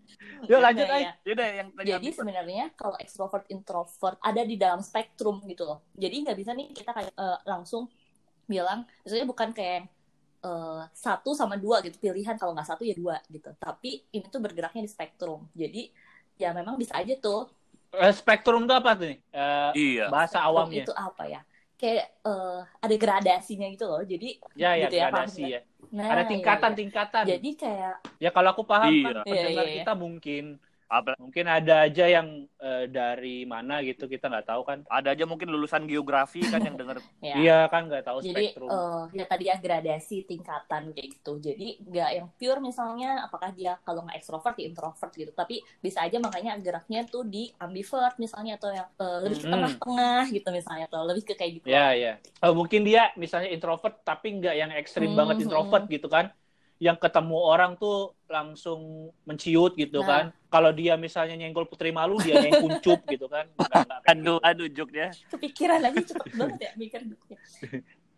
Yuk 0.50 0.60
lanjut 0.64 0.86
Nah, 0.86 0.94
Ai. 0.96 1.04
ya. 1.04 1.12
Yaudah 1.26 1.48
yang 1.58 1.68
tadi 1.76 1.88
Jadi 1.90 2.08
sebenarnya 2.14 2.64
kalau 2.74 2.96
extrovert 2.98 3.44
introvert 3.54 4.16
ada 4.24 4.42
di 4.42 4.56
dalam 4.58 4.80
spektrum 4.82 5.36
gitu 5.46 5.62
loh. 5.68 5.78
Jadi 5.94 6.14
nggak 6.26 6.36
bisa 6.40 6.50
nih 6.58 6.66
kita 6.74 6.90
kayak 6.96 7.12
eh, 7.14 7.38
langsung 7.46 7.82
bilang, 8.48 8.84
misalnya 9.04 9.26
bukan 9.28 9.50
kayak 9.54 9.80
eh, 10.44 10.82
satu 10.94 11.30
sama 11.36 11.54
dua 11.58 11.82
gitu 11.86 11.96
pilihan 12.02 12.36
kalau 12.40 12.52
nggak 12.56 12.68
satu 12.70 12.82
ya 12.86 12.94
dua 12.98 13.16
gitu. 13.30 13.50
Tapi 13.58 13.90
ini 14.14 14.26
tuh 14.30 14.40
bergeraknya 14.44 14.82
di 14.86 14.90
spektrum. 14.90 15.46
Jadi 15.54 15.90
ya 16.38 16.54
memang 16.54 16.78
bisa 16.78 16.94
aja 17.00 17.14
tuh 17.18 17.50
spektrum 18.20 18.60
itu 18.68 18.74
apa 18.80 18.90
tuh 18.98 19.06
nih? 19.10 19.18
Eh, 19.32 19.70
Iya. 19.76 20.02
bahasa 20.12 20.38
spektrum 20.38 20.48
awamnya. 20.48 20.84
itu 20.84 20.92
apa 20.92 21.22
ya? 21.28 21.40
Kayak 21.78 22.04
eh, 22.26 22.58
ada 22.84 22.94
gradasinya 23.02 23.66
gitu 23.74 23.84
loh. 23.90 24.02
Jadi 24.02 24.26
Ya 24.58 24.68
ya 24.76 24.88
gitu 24.88 24.94
ya, 25.00 25.06
gradasi 25.08 25.40
paham 25.40 25.52
ya. 25.54 25.60
nah 25.94 26.04
Ada 26.12 26.22
iya, 26.22 26.28
tingkatan-tingkatan. 26.30 27.24
iya. 27.24 27.34
Jadi 27.36 27.48
kayak 27.56 27.94
Ya 28.24 28.30
kalau 28.34 28.48
aku 28.54 28.64
paham 28.66 28.98
Iya. 28.98 29.02
kan 29.04 29.14
pendengar 29.30 29.66
Iya, 29.66 29.70
iya, 29.72 29.84
kita 29.84 29.90
mungkin 30.04 30.42
Apa- 30.96 31.20
mungkin 31.24 31.46
ada 31.56 31.72
aja 31.84 32.04
yang 32.16 32.28
eh, 32.64 32.84
dari 32.96 33.28
mana 33.52 33.72
gitu 33.88 34.04
kita 34.12 34.24
nggak 34.30 34.46
tahu 34.50 34.62
kan. 34.68 34.78
Ada 34.96 35.08
aja 35.14 35.24
mungkin 35.30 35.48
lulusan 35.54 35.84
geografi 35.90 36.40
kan 36.52 36.60
yang 36.66 36.76
denger. 36.80 36.98
ya. 37.30 37.38
Iya 37.38 37.52
kan 37.72 37.80
nggak 37.88 38.04
tahu 38.08 38.20
Jadi 38.24 38.30
spektrum. 38.30 38.72
eh, 38.72 39.02
ya 39.18 39.24
tadi 39.30 39.44
ya 39.50 39.56
gradasi 39.64 40.14
tingkatan 40.30 40.82
kayak 40.94 41.08
gitu. 41.14 41.32
Jadi 41.38 41.64
nggak 41.86 42.10
yang 42.18 42.28
pure 42.38 42.58
misalnya 42.68 43.08
apakah 43.26 43.50
dia 43.58 43.72
kalau 43.86 44.00
nggak 44.04 44.18
ekstrovert 44.18 44.56
ya 44.60 44.64
introvert 44.70 45.12
gitu. 45.14 45.32
Tapi 45.36 45.54
bisa 45.84 45.98
aja 46.06 46.18
makanya 46.26 46.52
geraknya 46.64 47.00
tuh 47.12 47.22
di 47.34 47.50
ambivert 47.62 48.14
misalnya 48.24 48.52
atau 48.58 48.70
yang 48.74 48.88
eh, 49.02 49.18
lebih 49.24 49.38
ke 49.44 49.46
Hmm. 49.46 49.48
tengah-tengah 49.52 50.22
gitu 50.36 50.48
misalnya 50.58 50.84
atau 50.90 51.00
lebih 51.08 51.24
ke 51.30 51.34
kayak 51.38 51.52
gitu. 51.62 51.70
Ya 51.72 51.78
ya. 52.02 52.08
Oh, 52.42 52.52
mungkin 52.58 52.80
dia 52.88 53.00
misalnya 53.22 53.48
introvert 53.54 53.94
tapi 54.08 54.26
nggak 54.38 54.54
yang 54.60 54.70
ekstrim 54.80 55.10
Hmm, 55.10 55.18
banget 55.18 55.36
introvert 55.44 55.82
gitu 55.94 56.06
kan. 56.14 56.24
Yang 56.78 56.98
ketemu 57.00 57.36
orang 57.36 57.74
tuh 57.74 57.96
langsung 58.26 58.80
menciut 59.22 59.74
gitu 59.74 59.98
Nah. 59.98 60.06
kan. 60.06 60.24
Kalau 60.48 60.70
dia 60.70 60.94
misalnya 60.94 61.34
nyenggol 61.34 61.66
putri 61.66 61.90
malu 61.90 62.16
dia 62.18 62.38
yang 62.38 62.58
kuncup 62.58 63.02
gitu 63.04 63.26
kan. 63.26 63.50
Nggak- 63.58 63.84
nggak 63.84 64.00
kayak 64.00 64.14
Aduh, 64.16 64.38
aduh 64.40 64.68
juk 64.68 64.90
ya. 64.90 65.10
Kepikiran 65.28 65.82
aja 65.82 66.00
cepet 66.00 66.28
banget 66.38 66.58
ya 66.60 66.70
mikir. 66.74 67.00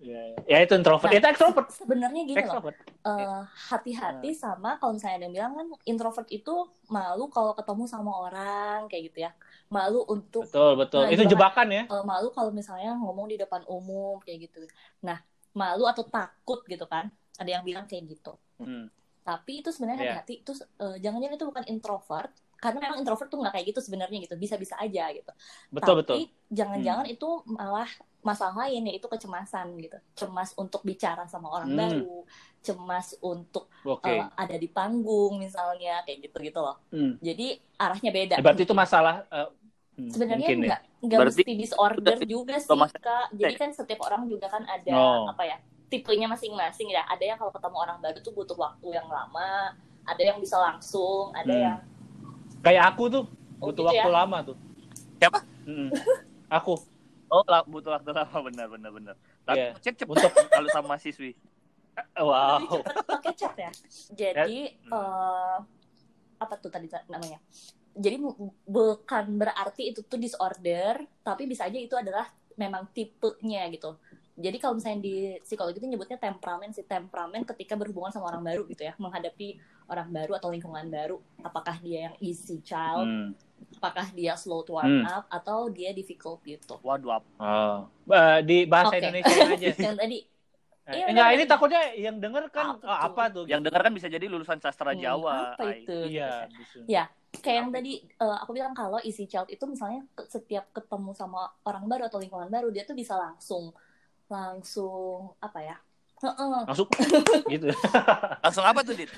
Ya, 0.00 0.32
ya 0.48 0.58
itu 0.60 0.72
introvert. 0.72 1.08
Nah, 1.08 1.18
itu 1.18 1.28
ekstrovert. 1.28 1.68
Sebenarnya 1.70 2.22
gini 2.24 2.32
loh, 2.32 2.40
Ekstrovert. 2.40 2.76
eh, 3.04 3.40
hati-hati 3.68 4.30
sama 4.32 4.76
kalau 4.76 4.96
misalnya 4.96 5.16
ada 5.18 5.24
yang 5.24 5.34
bilang 5.36 5.52
kan 5.54 5.66
introvert 5.84 6.28
itu 6.30 6.54
malu 6.88 7.28
kalau 7.28 7.52
ketemu 7.52 7.84
sama 7.84 8.08
orang 8.08 8.88
kayak 8.88 9.12
gitu 9.12 9.18
ya. 9.24 9.32
Malu 9.68 10.00
untuk 10.06 10.48
Betul 10.48 10.72
betul. 10.76 11.04
Nah, 11.04 11.12
itu 11.12 11.24
jebakan. 11.26 11.68
jebakan 11.68 11.68
ya. 11.68 11.82
eh, 11.86 12.04
malu 12.06 12.28
kalau 12.30 12.48
misalnya 12.50 12.96
ngomong 12.96 13.28
di 13.28 13.36
depan 13.36 13.60
umum 13.64 14.16
kayak 14.20 14.48
gitu. 14.48 14.64
Nah, 15.00 15.20
malu 15.52 15.84
atau 15.84 16.00
takut 16.02 16.64
gitu 16.64 16.84
kan? 16.84 17.12
Ada 17.36 17.60
yang 17.60 17.64
bilang 17.64 17.84
kayak 17.84 18.08
gitu. 18.08 18.40
Hmm. 18.60 18.86
Tapi 19.20 19.52
itu 19.60 19.68
sebenarnya 19.70 19.98
Iya. 20.00 20.06
hati-hati. 20.20 20.34
Itu 20.42 20.52
eh, 20.56 20.96
jangan-jangan 21.00 21.36
itu 21.36 21.46
bukan 21.46 21.64
introvert, 21.68 22.32
karena 22.56 22.78
memang 22.80 22.98
introvert 23.00 23.28
tuh 23.28 23.38
nggak 23.40 23.52
kayak 23.56 23.66
gitu 23.72 23.80
sebenarnya 23.80 24.18
gitu. 24.24 24.34
Bisa-bisa 24.36 24.74
aja 24.76 25.04
gitu. 25.12 25.32
Betul 25.70 25.94
Tapi 25.94 26.00
betul. 26.02 26.16
jangan-jangan 26.50 27.06
itu 27.08 27.28
malah 27.46 27.88
masalah 28.20 28.68
lain 28.68 28.84
yaitu 28.90 29.08
kecemasan 29.08 29.76
gitu. 29.80 29.96
Cemas 30.14 30.52
untuk 30.56 30.84
bicara 30.84 31.24
sama 31.24 31.48
orang 31.48 31.72
Hmm. 31.72 31.80
baru, 31.80 32.16
cemas 32.60 33.16
untuk 33.20 33.68
Oke. 33.82 34.08
eh, 34.12 34.24
ada 34.36 34.56
di 34.56 34.68
panggung 34.68 35.40
misalnya 35.40 36.04
kayak 36.04 36.28
gitu-gitu 36.28 36.60
loh. 36.60 36.76
Hmm. 36.92 37.16
Jadi 37.20 37.56
arahnya 37.76 38.10
beda. 38.12 38.34
Ya, 38.36 38.44
berarti 38.44 38.62
itu 38.64 38.76
masalah 38.76 39.24
eh, 39.30 39.48
hmm, 39.96 40.10
sebenarnya 40.12 40.36
mungkin 40.48 40.58
ya. 40.60 40.68
nggak 40.68 40.80
nggak 41.00 41.18
mesti 41.32 41.42
disorder 41.56 42.16
juga 42.28 42.54
sih 42.60 42.68
kak 43.00 43.26
jadi 43.32 43.56
kan 43.56 43.70
setiap 43.72 44.00
orang 44.04 44.28
juga 44.28 44.52
kan 44.52 44.68
ada 44.68 44.92
Oh. 44.92 45.32
apa 45.32 45.48
ya 45.48 45.56
tipenya 45.90 46.26
masing-masing 46.26 46.88
ya 46.88 47.02
ada 47.04 47.20
yang 47.20 47.34
kalau 47.34 47.50
ketemu 47.50 47.76
orang 47.76 47.98
baru 47.98 48.18
tuh 48.20 48.30
butuh 48.30 48.54
waktu 48.54 48.86
yang 48.88 49.04
lama 49.04 49.74
ada 50.00 50.22
yang 50.22 50.38
bisa 50.38 50.56
langsung 50.56 51.34
ada 51.34 51.50
Hmm. 51.50 51.64
yang 51.66 51.78
Kayak 52.60 52.92
aku 52.92 53.08
tuh 53.08 53.24
Oh, 53.56 53.68
butuh 53.68 53.82
gitu 53.82 53.88
waktu 53.88 54.08
ya? 54.08 54.14
lama 54.14 54.38
tuh. 54.40 54.56
Siapa? 55.16 55.38
Mm-mm. 55.64 55.88
Aku 56.50 56.76
Oh, 57.26 57.40
butuh 57.66 57.90
waktu 57.90 58.10
lama 58.10 58.36
benar 58.48 58.66
benar 58.68 58.90
benar. 58.90 59.14
Tapi 59.42 59.58
Iya. 59.58 59.72
cek 59.76 59.94
cepet 59.96 60.08
Untuk- 60.08 60.32
kalau 60.52 60.68
sama 60.70 60.94
siswi. 60.96 61.32
wow. 62.16 62.56
lebih 62.56 62.80
cepat 62.80 62.96
pakai 63.04 63.32
chat 63.34 63.54
ya 63.54 63.70
jadi 64.10 64.58
Hmm. 64.80 64.94
eh, 64.94 65.56
apa 66.38 66.54
tuh 66.56 66.72
tadi 66.72 66.88
namanya 67.06 67.36
jadi 67.92 68.16
bu- 68.16 68.56
bukan 68.62 69.36
berarti 69.36 69.92
itu 69.92 70.00
tuh 70.02 70.16
disorder 70.16 70.96
tapi 71.20 71.44
bisa 71.44 71.66
aja 71.66 71.76
itu 71.76 71.92
adalah 71.92 72.24
memang 72.54 72.88
tipenya 72.90 73.68
gitu 73.68 74.00
jadi 74.40 74.56
kalau 74.56 74.74
misalnya 74.74 75.00
di 75.00 75.14
psikologi 75.40 75.78
itu 75.78 75.86
nyebutnya 75.86 76.16
temperamen 76.16 76.72
sih 76.72 76.82
temperamen 76.82 77.44
ketika 77.44 77.76
berhubungan 77.76 78.10
sama 78.10 78.32
orang 78.32 78.42
baru 78.42 78.62
gitu 78.66 78.82
ya 78.82 78.96
menghadapi 78.96 79.60
orang 79.86 80.08
baru 80.08 80.32
atau 80.34 80.48
lingkungan 80.48 80.88
baru 80.88 81.16
apakah 81.40 81.76
dia 81.78 82.10
yang 82.10 82.16
easy 82.18 82.58
child 82.60 83.04
Hmm. 83.04 83.30
apakah 83.76 84.08
dia 84.10 84.34
slow 84.34 84.64
to 84.64 84.74
warm 84.74 85.04
Hmm. 85.04 85.06
up 85.06 85.24
atau 85.28 85.68
dia 85.68 85.92
difficult 85.92 86.40
gitu 86.42 86.80
Waduh? 86.80 87.20
Oh. 87.36 87.86
Di 88.40 88.64
bahasa 88.64 88.96
Oke. 88.96 89.04
Indonesia 89.04 89.36
aja. 89.36 89.68
yang 89.92 89.98
tadi 90.00 90.18
Eh, 90.90 90.96
Iya, 90.96 91.06
enggak, 91.12 91.28
ini 91.38 91.44
takutnya 91.46 91.82
yang 91.94 92.16
denger 92.18 92.50
kan 92.50 92.74
Apa 92.74 92.82
ah, 92.82 92.98
tuh? 92.98 93.06
apa 93.06 93.22
tuh? 93.30 93.44
Yang 93.46 93.60
dengar 93.70 93.80
kan 93.86 93.92
bisa 93.94 94.08
jadi 94.10 94.26
lulusan 94.26 94.58
sastra 94.58 94.90
Hmm, 94.90 94.98
Jawa. 94.98 95.54
apa 95.54 95.70
itu 95.78 95.96
Iya. 96.10 96.50
Ya. 96.90 97.04
kayak 97.30 97.56
yang 97.62 97.70
tadi 97.70 97.92
eh, 98.02 98.36
aku 98.42 98.50
bilang 98.50 98.74
kalau 98.74 98.98
easy 99.06 99.30
child 99.30 99.46
itu 99.46 99.62
misalnya 99.62 100.02
setiap 100.26 100.66
ketemu 100.74 101.14
sama 101.14 101.46
orang 101.62 101.86
baru 101.86 102.10
atau 102.10 102.18
lingkungan 102.18 102.50
baru 102.50 102.74
dia 102.74 102.82
tuh 102.82 102.98
bisa 102.98 103.14
langsung 103.14 103.70
langsung 104.30 105.34
apa 105.42 105.58
ya 105.60 105.76
Heeh. 106.20 106.48
Langsung 106.68 106.88
gitu. 107.48 107.72
Langsung 108.44 108.64
apa 108.64 108.84
tuh, 108.84 108.92
Dit? 108.92 109.08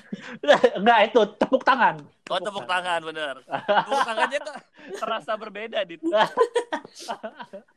enggak 0.79 1.11
itu 1.11 1.19
tepuk 1.35 1.59
tangan. 1.67 1.99
Oh, 2.25 2.39
tepuk 2.39 2.63
tangan, 2.63 3.03
bener. 3.03 3.35
Tepuk 3.43 3.99
tangannya 4.07 4.39
kok 4.39 4.55
terasa 4.95 5.33
berbeda, 5.35 5.83
Dit. 5.83 5.99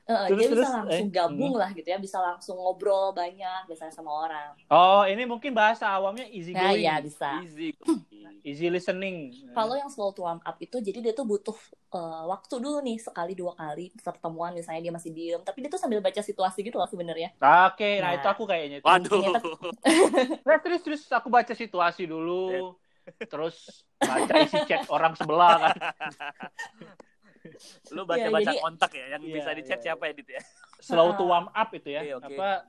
Eh, 0.06 0.26
Terus, 0.28 0.38
dia 0.38 0.46
bisa 0.46 0.52
terus, 0.52 0.68
langsung 0.70 1.08
eh, 1.08 1.10
gabung 1.10 1.54
lah 1.56 1.70
gitu 1.72 1.88
ya 1.88 1.96
bisa 1.96 2.18
langsung 2.20 2.54
ngobrol 2.54 3.10
banyak 3.10 3.64
biasanya 3.64 3.90
sama 3.90 4.12
orang 4.12 4.52
Oh, 4.68 5.02
ini 5.02 5.24
mungkin 5.24 5.50
bahasa 5.50 5.88
awamnya 5.88 6.28
easy 6.28 6.52
nah 6.52 6.70
going. 6.70 6.84
ya 6.84 6.94
bisa 7.00 7.42
Easy. 7.42 7.74
Easy 8.46 8.70
listening. 8.70 9.34
kalau 9.50 9.74
yang 9.74 9.88
slow 9.88 10.12
to 10.12 10.22
warm 10.22 10.38
up 10.38 10.54
itu 10.60 10.78
jadi 10.78 11.00
dia 11.00 11.10
tuh 11.10 11.24
butuh 11.24 11.56
eh, 11.90 12.22
waktu 12.24 12.54
dulu 12.60 12.78
nih 12.78 13.00
sekali 13.00 13.32
dua 13.34 13.56
kali 13.56 13.90
pertemuan 13.98 14.54
misalnya 14.54 14.80
dia 14.80 14.94
masih 14.94 15.10
diem 15.10 15.40
tapi 15.40 15.64
dia 15.64 15.70
tuh 15.72 15.80
sambil 15.80 15.98
baca 15.98 16.20
situasi 16.20 16.60
gitu 16.60 16.76
loh 16.76 16.86
sebenarnya 16.86 17.34
Oke, 17.66 17.98
nah, 17.98 18.12
Nah. 18.12 18.12
itu 18.14 18.28
aku 18.28 18.44
kayaknya. 18.44 18.78
Itu. 18.78 18.86
Waduh. 18.86 19.22
Nah, 20.46 20.58
terus 20.60 20.80
terus 20.82 21.02
aku 21.08 21.26
baca 21.26 21.50
situasi 21.50 22.06
dulu. 22.06 22.76
Terus 23.22 23.56
baca 23.96 24.34
isi 24.42 24.58
chat 24.64 24.82
orang 24.88 25.14
sebelah 25.14 25.54
kan. 25.62 25.76
Lu 27.94 28.02
Iya, 28.02 28.08
baca-baca 28.08 28.50
jadi- 28.50 28.58
kontak 28.58 28.90
ya 28.92 29.06
yang 29.14 29.22
Iya, 29.22 29.32
bisa 29.32 29.50
di 29.52 29.62
chat 29.62 29.78
iya, 29.78 29.84
siapa 29.84 30.04
edit 30.06 30.26
ya? 30.28 30.42
Slow 30.78 31.14
to 31.14 31.24
warm 31.24 31.46
up 31.48 31.70
itu 31.70 31.88
ya. 31.88 32.02
Oke. 32.18 32.34
Apa 32.34 32.66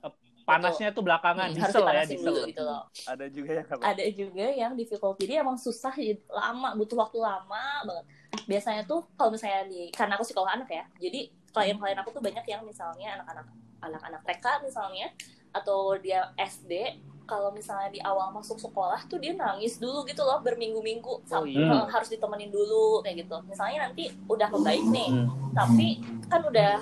panasnya 0.48 0.96
tuh 0.96 1.04
belakangan 1.04 1.52
Hmm, 1.52 1.56
diesel 1.60 1.84
ya, 1.84 2.02
diesel. 2.08 2.32
dulu 2.32 2.40
gitu 2.48 2.62
loh. 2.64 2.88
Ada 3.04 3.26
juga 3.28 3.52
yang 3.52 3.68
apa? 3.68 3.82
ada 3.84 4.04
juga 4.08 4.46
yang 4.48 4.72
difficult 4.72 5.16
jadi 5.18 5.44
emang 5.44 5.60
susah 5.60 5.92
jadi 5.92 6.16
lama 6.24 6.72
butuh 6.72 6.96
waktu 6.96 7.18
lama 7.20 7.64
banget 7.84 8.06
biasanya 8.48 8.82
tuh 8.82 9.04
kalau 9.12 9.28
misalnya 9.28 9.68
di 9.68 9.92
karena 9.92 10.16
aku 10.16 10.24
psikolog 10.24 10.48
anak 10.48 10.72
ya 10.72 10.88
jadi 10.96 11.28
klien-klien 11.52 12.00
aku 12.00 12.16
tuh 12.16 12.24
banyak 12.24 12.40
yang 12.44 12.64
misalnya 12.64 13.20
anak-anak 13.20 13.44
anak-anak 13.84 14.20
TK 14.24 14.46
misalnya 14.64 15.06
atau 15.52 16.00
dia 16.00 16.32
SD 16.34 16.96
kalau 17.28 17.52
misalnya 17.52 17.92
di 17.92 18.00
awal 18.00 18.32
masuk 18.32 18.56
sekolah 18.56 19.04
tuh 19.04 19.20
dia 19.20 19.36
nangis 19.36 19.76
dulu 19.76 20.02
gitu 20.02 20.24
loh 20.24 20.40
berminggu-minggu 20.40 21.20
sampai 21.22 21.52
iya. 21.54 21.84
harus 21.86 22.08
ditemenin 22.08 22.48
dulu 22.48 23.04
kayak 23.04 23.22
gitu 23.22 23.36
misalnya 23.44 23.84
nanti 23.84 24.08
udah 24.24 24.48
membaik 24.48 24.80
nih 24.88 25.08
Hmm. 25.12 25.28
tapi 25.52 25.88
kan 26.24 26.40
udah 26.42 26.80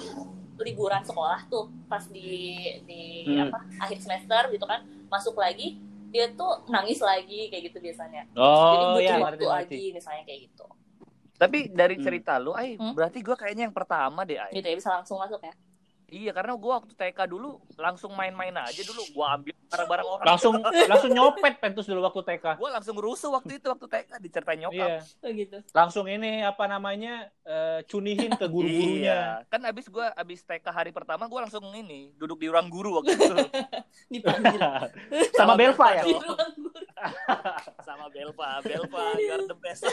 liburan 0.56 1.02
sekolah 1.02 1.44
tuh 1.46 1.66
pas 1.84 2.06
di 2.06 2.54
di 2.82 3.02
Hmm. 3.26 3.50
apa 3.50 3.58
akhir 3.80 3.98
semester 3.98 4.42
gitu 4.48 4.64
kan 4.64 4.80
masuk 5.06 5.34
lagi 5.34 5.82
dia 6.08 6.30
tuh 6.30 6.62
nangis 6.66 7.02
lagi 7.02 7.50
kayak 7.50 7.68
gitu 7.68 7.82
biasanya 7.82 8.22
jadi 8.30 8.38
Oh 8.38 8.94
butuh 8.94 9.02
ya, 9.02 9.12
waktu 9.12 9.20
ngerti 9.20 9.44
ngerti. 9.44 9.50
lagi 9.50 9.84
misalnya 9.92 10.22
kayak 10.24 10.40
gitu 10.46 10.66
Tapi 11.36 11.58
dari 11.68 11.94
Hmm. 11.94 12.04
cerita 12.08 12.40
lu, 12.40 12.56
ay, 12.56 12.80
Hmm? 12.80 12.96
berarti 12.96 13.20
gua 13.20 13.36
kayaknya 13.36 13.68
yang 13.68 13.76
pertama 13.76 14.24
deh, 14.24 14.40
ay. 14.40 14.56
gitu 14.56 14.64
ya 14.64 14.72
bisa 14.72 14.88
langsung 14.90 15.20
masuk 15.20 15.36
ya 15.38 15.52
Iya, 16.06 16.30
karena 16.30 16.54
gua 16.54 16.78
waktu 16.78 16.94
TK 16.94 17.18
dulu 17.26 17.58
langsung 17.74 18.14
main-main 18.14 18.54
aja 18.54 18.78
dulu. 18.86 19.02
Gua 19.10 19.34
ambil 19.34 19.50
barang-barang 19.66 20.06
orang. 20.06 20.26
Langsung 20.30 20.54
langsung 20.90 21.10
nyopet 21.10 21.58
Pentus 21.58 21.90
dulu 21.90 21.98
waktu 22.06 22.22
TK. 22.22 22.62
Gua 22.62 22.70
langsung 22.70 22.94
rusuh 22.94 23.34
waktu 23.34 23.58
itu 23.58 23.66
waktu 23.66 23.86
TK 23.90 24.10
diceritain 24.22 24.62
nyokap. 24.62 25.02
Iya. 25.02 25.02
oh 25.02 25.30
gitu 25.34 25.58
Langsung 25.74 26.06
ini 26.06 26.46
apa 26.46 26.70
namanya? 26.70 27.26
eh, 27.42 27.82
cunihin 27.86 28.30
ke 28.34 28.46
guru-gurunya. 28.46 29.42
Iya. 29.42 29.50
Kan 29.50 29.66
abis 29.66 29.90
gua 29.90 30.14
abis 30.14 30.46
TK 30.46 30.66
hari 30.70 30.94
pertama 30.94 31.26
gua 31.26 31.42
langsung 31.42 31.66
ini 31.74 32.14
duduk 32.14 32.38
di 32.38 32.46
ruang 32.46 32.70
guru 32.70 33.02
waktu 33.02 33.18
itu 33.18 33.34
dipanggil 34.14 34.62
Sama 35.38 35.58
Belva 35.58 35.86
ya. 35.90 36.02
di 36.06 36.14
dong. 36.14 36.22
ruang 36.22 36.52
guru. 36.54 36.78
sama 37.84 38.08
Belva, 38.08 38.58
Belva 38.64 39.04
you 39.20 39.28
are 39.30 39.44
the 39.44 39.58
best. 39.60 39.84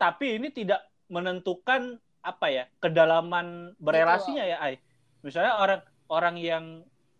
Tapi 0.00 0.40
ini 0.40 0.48
tidak 0.48 0.80
menentukan 1.06 1.98
apa 2.20 2.46
ya 2.52 2.64
kedalaman 2.82 3.72
berelasinya 3.80 4.44
ya, 4.44 4.56
Ai. 4.60 4.74
Misalnya 5.24 5.56
orang 5.56 5.80
orang 6.08 6.36
yang 6.40 6.64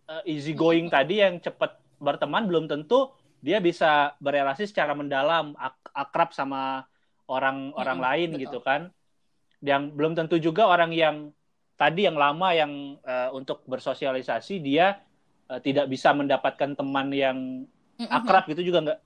eh, 0.08 0.22
easy 0.28 0.52
going 0.56 0.88
tadi 0.92 1.20
yang 1.24 1.40
cepat 1.40 1.76
berteman 2.00 2.48
belum 2.48 2.64
tentu 2.68 3.12
dia 3.40 3.56
bisa 3.60 4.12
berelasi 4.20 4.68
secara 4.68 4.92
mendalam, 4.92 5.56
ak- 5.56 5.92
akrab 5.96 6.36
sama 6.36 6.84
orang-orang 7.24 7.98
Mm-mm, 7.98 8.04
lain 8.04 8.28
betul. 8.36 8.42
gitu 8.44 8.58
kan. 8.60 8.80
Yang 9.60 9.82
belum 9.96 10.12
tentu 10.16 10.36
juga 10.40 10.68
orang 10.68 10.92
yang 10.92 11.16
tadi 11.76 12.04
yang 12.08 12.16
lama 12.16 12.52
yang 12.52 12.72
eh, 13.00 13.28
untuk 13.32 13.64
bersosialisasi 13.64 14.60
dia 14.60 15.00
eh, 15.48 15.60
tidak 15.64 15.88
bisa 15.88 16.12
mendapatkan 16.12 16.76
teman 16.76 17.08
yang 17.12 17.38
akrab 18.00 18.48
gitu 18.48 18.64
juga 18.64 18.80
nggak 18.84 18.98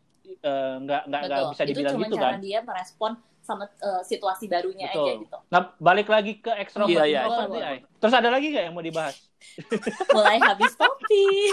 nggak 0.84 1.02
nggak 1.10 1.22
nggak 1.26 1.42
bisa 1.50 1.62
dibilang 1.66 1.94
itu 1.94 1.98
cuma 1.98 2.06
gitu 2.06 2.16
cara 2.18 2.26
kan. 2.30 2.34
dia 2.42 2.58
merespon 2.62 3.12
sama 3.44 3.68
eh, 3.68 4.02
situasi 4.02 4.48
barunya 4.48 4.88
Betul. 4.88 5.04
aja 5.04 5.12
gitu 5.20 5.38
Nah, 5.52 5.60
balik 5.76 6.08
lagi 6.08 6.40
ke 6.40 6.50
ekstrovert 6.56 6.90
Iya, 6.90 7.04
iya. 7.04 7.20
introvert. 7.28 7.84
Terus 8.00 8.14
ada 8.14 8.28
lagi 8.28 8.46
nggak 8.48 8.64
yang 8.64 8.74
mau 8.74 8.80
dibahas? 8.80 9.16
mulai 10.16 10.40
habis 10.40 10.72
topik 10.72 11.52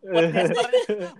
Podcaster, 0.00 0.64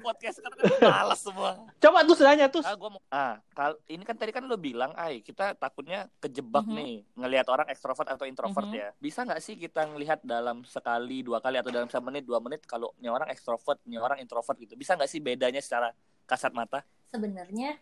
podcaster 0.00 0.50
kan 0.50 0.64
malas 0.80 1.20
semua. 1.20 1.52
Coba 1.76 2.00
tuh 2.00 2.16
nanya 2.18 2.48
tuh. 2.48 2.60
Ah, 2.60 2.76
gua 2.76 2.90
mau. 2.90 3.00
Ah, 3.08 3.40
kal 3.50 3.76
ini 3.86 4.00
kan 4.02 4.16
tadi 4.16 4.30
kan 4.30 4.44
lo 4.44 4.56
bilang, 4.56 4.92
ay, 4.94 5.20
kita 5.20 5.52
takutnya 5.54 6.08
kejebak 6.18 6.64
Mhm. 6.64 6.74
nih 6.74 6.92
ngelihat 7.14 7.46
orang 7.48 7.68
ekstrovert 7.68 8.08
atau 8.08 8.24
introvert 8.24 8.68
Mhm. 8.68 8.76
ya. 8.76 8.88
Bisa 8.96 9.24
nggak 9.24 9.40
sih 9.40 9.56
kita 9.56 9.84
ngelihat 9.86 10.20
dalam 10.20 10.64
sekali, 10.64 11.20
dua 11.20 11.40
kali 11.40 11.56
atau 11.56 11.68
dalam 11.68 11.88
semenit, 11.88 12.24
dua 12.24 12.40
menit 12.40 12.64
kalau 12.64 12.92
ini 12.96 13.08
orang 13.08 13.28
ekstrovert, 13.28 13.80
ini 13.84 13.96
orang 13.96 14.16
introvert 14.16 14.56
gitu. 14.56 14.72
Bisa 14.74 14.96
nggak 14.96 15.08
sih 15.08 15.20
bedanya 15.20 15.60
secara 15.60 15.92
kasat 16.24 16.52
mata? 16.52 16.80
sebenarnya 17.10 17.74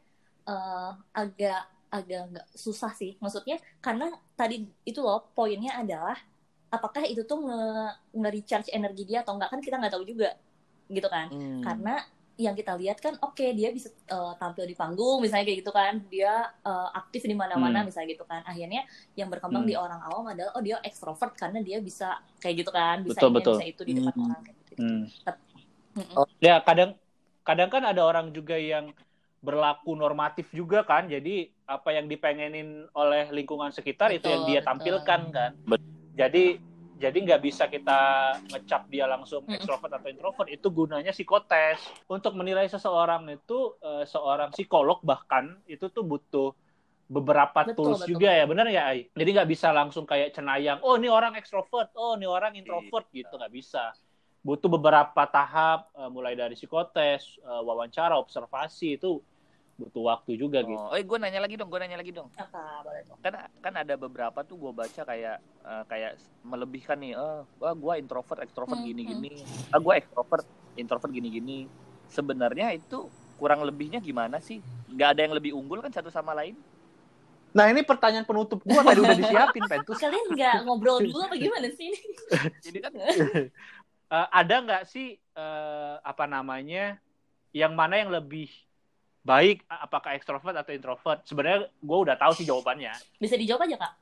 eh, 0.48 0.90
agak 1.12 1.62
agak 1.88 2.22
nggak 2.32 2.46
susah 2.52 2.92
sih 2.92 3.16
maksudnya 3.22 3.56
karena 3.80 4.12
tadi 4.36 4.68
itu 4.84 5.00
loh 5.00 5.24
poinnya 5.32 5.72
adalah 5.80 6.16
apakah 6.68 7.00
itu 7.08 7.24
tuh 7.24 7.38
nge 7.48 7.60
nge 8.12 8.30
recharge 8.36 8.68
energi 8.76 9.02
dia 9.08 9.24
atau 9.24 9.32
enggak 9.36 9.50
kan 9.52 9.60
kita 9.64 9.76
nggak 9.80 9.92
tahu 9.96 10.04
juga 10.04 10.36
gitu 10.88 11.08
kan 11.08 11.32
Hmm. 11.32 11.64
karena 11.64 11.94
yang 12.38 12.54
kita 12.54 12.78
lihat 12.78 13.02
kan 13.02 13.18
oke 13.18 13.46
dia 13.56 13.72
bisa 13.72 13.88
eh, 13.88 14.32
tampil 14.38 14.68
di 14.68 14.76
panggung 14.76 15.18
misalnya 15.24 15.44
kayak 15.48 15.58
gitu 15.64 15.72
kan 15.72 15.94
dia 16.12 16.32
eh, 16.62 16.88
aktif 17.00 17.24
di 17.24 17.34
mana-mana 17.34 17.82
Hmm. 17.82 17.86
misalnya 17.88 18.08
gitu 18.14 18.24
kan 18.28 18.44
akhirnya 18.44 18.84
yang 19.16 19.28
berkembang 19.32 19.64
Hmm. 19.64 19.70
di 19.72 19.76
orang 19.80 20.00
awam 20.04 20.28
adalah 20.28 20.52
oh 20.54 20.62
dia 20.62 20.76
ekstrovert 20.84 21.32
karena 21.40 21.64
dia 21.64 21.80
bisa 21.80 22.20
kayak 22.38 22.54
gitu 22.62 22.70
kan 22.70 23.00
bisa 23.02 23.18
Betul, 23.24 23.30
ini 23.32 23.36
betul. 23.40 23.56
bisa 23.56 23.66
itu 23.66 23.82
di 23.88 23.92
depan 23.96 24.12
Hmm. 24.14 24.24
orang 24.28 24.42
kayak 24.44 24.56
gitu 24.60 24.72
Hmm. 24.78 25.04
Mm-mm. 25.98 26.14
Oh. 26.14 26.26
Ya 26.38 26.60
kadang 26.62 26.94
kadang 27.42 27.68
kan 27.72 27.82
ada 27.82 28.04
orang 28.04 28.30
juga 28.30 28.54
yang 28.60 28.92
berlaku 29.38 29.94
normatif 29.94 30.50
juga 30.50 30.82
kan. 30.82 31.06
Jadi 31.06 31.50
apa 31.68 31.94
yang 31.94 32.10
dipengenin 32.10 32.88
oleh 32.94 33.30
lingkungan 33.30 33.70
sekitar 33.70 34.10
itu 34.10 34.26
yang 34.26 34.42
Betul, 34.44 34.50
dia 34.50 34.60
betul. 34.60 34.68
tampilkan 34.68 35.20
kan. 35.30 35.50
Bet- 35.66 35.86
Jadi 36.18 36.44
jadi 36.98 37.14
nggak 37.14 37.42
bisa 37.46 37.70
kita 37.70 38.00
ngecap 38.50 38.90
dia 38.90 39.06
langsung 39.06 39.46
ekstrovert 39.46 39.94
atau 39.94 40.10
introvert. 40.10 40.50
Itu 40.50 40.74
gunanya 40.74 41.14
psikotes. 41.14 41.78
Untuk 42.10 42.34
menilai 42.34 42.66
seseorang 42.66 43.22
itu 43.30 43.78
eh, 43.78 44.02
seorang 44.02 44.50
psikolog 44.50 44.98
bahkan 45.06 45.62
itu 45.70 45.86
tuh 45.94 46.02
butuh 46.02 46.50
beberapa 47.08 47.64
Betul, 47.64 47.94
tools 47.94 48.02
betul, 48.04 48.10
juga 48.18 48.28
ya 48.34 48.44
benar 48.44 48.66
ya 48.68 48.82
Ai? 48.90 49.06
Jadi 49.14 49.30
nggak 49.30 49.48
bisa 49.48 49.70
langsung 49.70 50.04
kayak 50.04 50.34
cenayang. 50.34 50.82
Oh 50.82 50.98
ini 50.98 51.06
orang 51.06 51.38
ekstrovert. 51.38 51.94
Oh 51.94 52.18
ini 52.18 52.26
orang 52.26 52.58
introvert 52.58 53.06
gitu 53.14 53.38
nggak 53.38 53.54
bisa. 53.54 53.94
Butuh 54.48 54.72
beberapa 54.72 55.22
tahap 55.28 55.92
eh, 55.92 56.08
mulai 56.08 56.32
dari 56.32 56.56
psikotes, 56.56 57.36
eh, 57.36 57.62
wawancara, 57.68 58.16
observasi 58.16 58.96
itu 58.96 59.20
butuh 59.76 60.08
waktu 60.08 60.40
juga 60.40 60.64
gitu. 60.64 60.80
Oh, 60.88 60.96
eh 60.96 61.04
gue 61.04 61.18
nanya 61.20 61.44
lagi 61.44 61.60
dong, 61.60 61.68
gue 61.68 61.76
nanya 61.76 62.00
lagi 62.00 62.16
dong. 62.16 62.32
apa 62.32 62.80
boleh 62.80 63.04
Kan 63.20 63.32
kan 63.60 63.74
ada 63.76 63.94
beberapa 64.00 64.40
tuh 64.48 64.56
gue 64.56 64.72
baca 64.72 65.02
kayak 65.04 65.36
eh, 65.44 65.84
kayak 65.84 66.16
melebihkan 66.40 66.96
nih, 66.96 67.12
oh, 67.20 67.44
wah 67.60 67.76
gue 67.76 67.94
introvert, 68.00 68.40
ekstrovert 68.40 68.80
Hmm, 68.80 68.88
gini-gini. 68.88 69.44
Ah 69.68 69.84
gue 69.84 69.94
ekstrovert, 70.00 70.48
introvert 70.80 71.12
gini-gini. 71.12 71.68
Sebenarnya 72.08 72.72
itu 72.72 73.12
kurang 73.36 73.68
lebihnya 73.68 74.00
gimana 74.00 74.40
sih? 74.40 74.64
Nggak 74.88 75.08
ada 75.12 75.20
yang 75.28 75.34
lebih 75.36 75.52
unggul 75.52 75.84
kan 75.84 75.92
satu 75.92 76.08
sama 76.08 76.32
lain? 76.32 76.56
Nah 77.56 77.64
ini 77.72 77.80
pertanyaan 77.80 78.28
penutup 78.28 78.60
gua 78.60 78.84
tadi 78.84 79.00
udah 79.00 79.16
disiapin 79.16 79.64
Pentus. 79.64 79.96
kalian 79.96 80.26
nggak 80.36 80.54
ngobrol 80.68 81.00
dulu 81.04 81.16
apa 81.24 81.36
gimana 81.40 81.68
sih 81.72 81.88
ini 81.88 82.00
Jadi 82.60 82.78
kan 82.84 82.92
Eh, 84.08 84.28
ada 84.32 84.56
nggak 84.64 84.82
sih 84.88 85.20
eh, 85.20 85.94
apa 86.00 86.24
namanya 86.24 86.96
yang 87.52 87.76
mana 87.76 88.00
yang 88.00 88.08
lebih 88.08 88.48
baik 89.20 89.68
apakah 89.68 90.16
ekstrovert 90.16 90.56
atau 90.56 90.72
introvert? 90.72 91.20
Sebenarnya 91.28 91.68
gue 91.68 91.98
udah 92.08 92.16
tahu 92.16 92.32
sih 92.32 92.48
jawabannya. 92.48 92.96
bisa 93.20 93.36
dijawab 93.36 93.68
aja 93.68 93.76
kak 93.76 93.92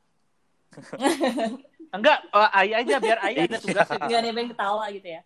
Enggak, 1.97 2.19
eh, 2.23 2.51
Ai 2.55 2.71
aja 2.79 3.03
biar 3.03 3.19
Ai 3.19 3.35
ada 3.51 3.59
tugasnya. 3.59 3.99
nggak 4.07 4.21
ada 4.23 4.29
yang 4.31 4.51
ketawa 4.55 4.85
gitu 4.95 5.09
ya 5.11 5.23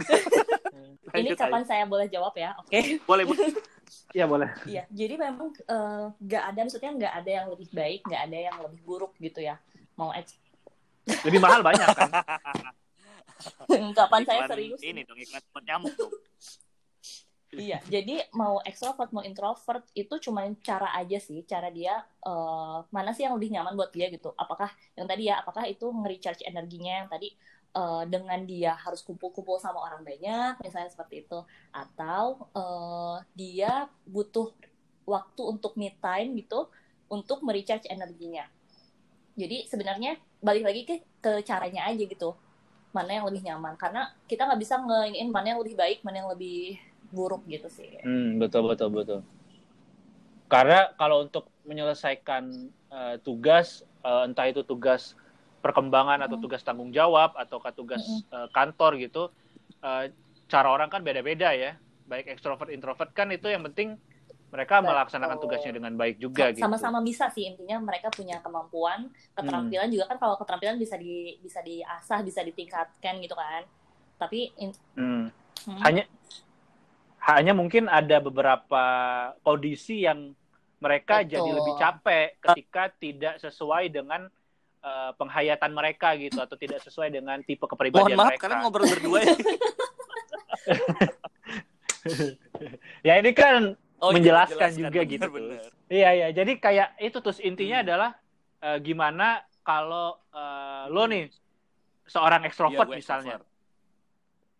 ini 1.20 1.36
kapan 1.36 1.64
saya 1.64 1.84
boleh 1.84 2.08
jawab 2.08 2.32
ya 2.36 2.56
oke 2.60 3.00
boleh 3.04 3.24
bu. 3.28 3.34
Iya 4.14 4.26
boleh. 4.26 4.46
Iya, 4.66 4.86
jadi 4.90 5.14
memang 5.18 5.50
nggak 6.22 6.44
ada 6.54 6.60
maksudnya 6.62 6.92
nggak 6.94 7.14
ada 7.22 7.30
yang 7.30 7.46
lebih 7.50 7.68
baik, 7.74 8.00
nggak 8.06 8.22
ada 8.30 8.38
yang 8.38 8.56
lebih 8.62 8.80
buruk 8.86 9.12
gitu 9.18 9.42
ya. 9.42 9.58
Mau 9.98 10.14
eks 10.14 10.38
Lebih 11.26 11.42
mahal 11.42 11.62
banyak 11.62 11.90
kan. 11.90 12.10
kapan 13.98 14.20
saya 14.28 14.40
serius? 14.48 14.80
Ini 14.80 15.02
dong 15.04 15.18
iklan 15.18 15.42
nyamuk 15.66 15.94
dong. 15.96 16.12
Iya, 17.50 17.82
jadi 17.90 18.30
mau 18.30 18.62
extrovert 18.62 19.10
mau 19.10 19.26
introvert 19.26 19.82
itu 19.98 20.14
cuma 20.22 20.46
cara 20.62 20.94
aja 20.94 21.18
sih, 21.18 21.42
cara 21.42 21.66
dia 21.66 21.98
eh, 22.22 22.78
mana 22.94 23.10
sih 23.10 23.26
yang 23.26 23.34
lebih 23.34 23.50
nyaman 23.50 23.74
buat 23.74 23.90
dia 23.90 24.06
gitu. 24.06 24.30
Apakah 24.38 24.70
yang 24.94 25.10
tadi 25.10 25.26
ya, 25.26 25.42
apakah 25.42 25.66
itu 25.66 25.90
nge-recharge 25.90 26.46
energinya 26.46 27.02
yang 27.02 27.08
tadi 27.10 27.34
eh, 27.74 28.02
dengan 28.06 28.38
dia 28.46 28.78
harus 28.78 29.02
kumpul-kumpul 29.02 29.58
sama 29.58 29.82
orang 29.82 30.06
banyak, 30.06 30.62
misalnya 30.62 30.94
seperti 30.94 31.26
itu, 31.26 31.42
atau 31.74 32.46
eh, 32.54 33.16
dia 33.34 33.90
butuh 34.06 34.54
waktu 35.02 35.42
untuk 35.42 35.74
me 35.74 35.90
time 35.98 36.38
gitu 36.38 36.70
untuk 37.10 37.42
merecharge 37.42 37.90
energinya. 37.90 38.46
Jadi 39.34 39.66
sebenarnya 39.66 40.14
balik 40.38 40.64
lagi 40.70 40.82
ke 40.86 40.94
ke 41.18 41.32
caranya 41.42 41.90
aja 41.90 42.06
gitu, 42.06 42.38
mana 42.90 43.10
yang 43.10 43.26
lebih 43.26 43.42
nyaman. 43.46 43.74
Karena 43.78 44.10
kita 44.26 44.46
nggak 44.46 44.60
bisa 44.60 44.78
ngeinin 44.78 45.30
mana 45.30 45.54
yang 45.54 45.60
lebih 45.62 45.78
baik, 45.78 46.02
mana 46.02 46.22
yang 46.22 46.30
lebih 46.30 46.78
buruk 47.10 47.42
gitu 47.46 47.66
sih. 47.70 47.98
Hmm, 48.02 48.38
betul 48.38 48.70
betul 48.70 48.90
betul. 48.90 49.20
Karena 50.50 50.90
kalau 50.98 51.22
untuk 51.26 51.46
menyelesaikan 51.66 52.44
eh, 52.90 53.16
tugas, 53.22 53.86
eh, 54.02 54.26
entah 54.26 54.50
itu 54.50 54.66
tugas 54.66 55.14
perkembangan 55.62 56.26
atau 56.26 56.40
Mm. 56.40 56.42
tugas 56.42 56.62
tanggung 56.66 56.90
jawab 56.90 57.38
atau 57.38 57.62
tugas 57.70 58.26
eh, 58.34 58.48
kantor 58.50 58.98
gitu, 58.98 59.30
eh, 59.78 60.10
cara 60.50 60.68
orang 60.74 60.90
kan 60.90 61.06
beda-beda 61.06 61.54
ya. 61.54 61.78
Baik 62.10 62.26
ekstrovert 62.34 62.74
introvert 62.74 63.14
kan 63.14 63.30
itu 63.30 63.46
yang 63.46 63.62
penting 63.70 63.94
mereka 64.50 64.78
Betul. 64.78 64.88
melaksanakan 64.90 65.36
tugasnya 65.38 65.72
dengan 65.72 65.92
baik 65.94 66.18
juga 66.18 66.50
gitu. 66.50 66.60
sama-sama 66.60 66.98
bisa 67.00 67.30
sih 67.30 67.46
intinya 67.46 67.78
mereka 67.80 68.10
punya 68.10 68.38
kemampuan 68.38 69.06
keterampilan 69.32 69.86
Hmm. 69.86 69.94
juga 69.94 70.04
kan 70.06 70.18
kalau 70.18 70.34
keterampilan 70.36 70.74
bisa 70.74 70.94
di 70.94 71.38
bisa 71.38 71.62
diasah 71.62 72.18
bisa 72.20 72.42
ditingkatkan 72.42 73.14
gitu 73.18 73.32
kan 73.32 73.62
tapi 74.18 74.50
in- 74.56 74.74
Hmm. 74.92 75.30
hmm, 75.64 75.78
Hanya 75.80 76.04
hanya 77.22 77.52
mungkin 77.52 77.86
ada 77.86 78.18
beberapa 78.18 78.84
kondisi 79.40 80.02
yang 80.02 80.34
mereka 80.78 81.20
Betul. 81.20 81.30
jadi 81.30 81.50
lebih 81.54 81.74
capek 81.76 82.26
ketika 82.40 82.82
tidak 82.92 83.34
sesuai 83.38 83.86
dengan 83.88 84.26
eh, 84.80 85.12
penghayatan 85.12 85.70
mereka 85.70 86.16
gitu 86.16 86.40
atau 86.40 86.56
tidak 86.56 86.80
sesuai 86.80 87.12
dengan 87.12 87.36
tipe 87.44 87.60
Mohon 87.60 87.72
kepribadian 87.76 88.16
maaf, 88.16 88.32
mereka. 88.32 88.42
kalian 88.48 88.60
ngobrol 88.64 88.88
berdua 88.88 89.18
ya. 89.20 89.34
Ya 93.04 93.20
ini 93.20 93.32
kan 93.32 93.76
Oh, 94.00 94.08
iya, 94.10 94.16
Menjelaskan 94.16 94.56
menjelaskan. 94.56 94.70
juga 94.80 94.90
Benar, 94.96 95.12
gitu. 95.12 95.28
benar. 95.30 95.70
Iya 95.86 96.08
iya, 96.10 96.28
jadi 96.32 96.52
kayak 96.56 96.88
itu 96.98 97.18
terus 97.20 97.38
intinya 97.38 97.78
Hmm. 97.78 97.86
adalah 97.86 98.10
eh, 98.60 98.78
gimana 98.80 99.26
kalau 99.60 100.16
eh, 100.30 100.84
lo 100.88 101.04
nih 101.04 101.28
seorang 102.04 102.42
ekstrovert 102.44 102.88
gue 102.88 102.96
misalnya. 102.96 103.36
extrovert. 103.36 103.48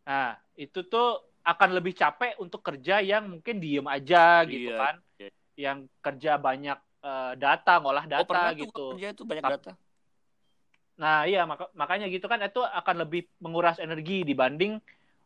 Nah, 0.03 0.29
itu 0.55 0.81
tuh 0.85 1.09
akan 1.41 1.71
lebih 1.73 1.97
capek 1.97 2.37
untuk 2.37 2.61
kerja 2.61 3.01
yang 3.01 3.29
mungkin 3.29 3.57
diem 3.59 3.85
aja 3.85 4.45
gitu 4.45 4.73
Iya, 4.73 4.79
kan. 4.79 4.95
iya. 5.17 5.31
Yang 5.57 5.79
kerja 6.01 6.33
banyak 6.37 6.79
eh, 7.01 7.33
data, 7.35 7.81
ngolah 7.81 8.05
Oh, 8.05 8.13
data 8.13 8.41
tuh 8.53 8.61
gitu. 8.61 8.85
kerja 8.93 9.09
itu 9.11 9.23
banyak 9.25 9.41
Tap- 9.41 9.53
data. 9.57 9.73
Nah, 11.01 11.25
iya 11.25 11.49
maka- 11.49 11.73
makanya 11.73 12.13
gitu 12.13 12.29
kan 12.29 12.37
itu 12.41 12.61
akan 12.61 12.97
lebih 13.01 13.25
menguras 13.41 13.81
energi 13.81 14.21
dibanding 14.21 14.77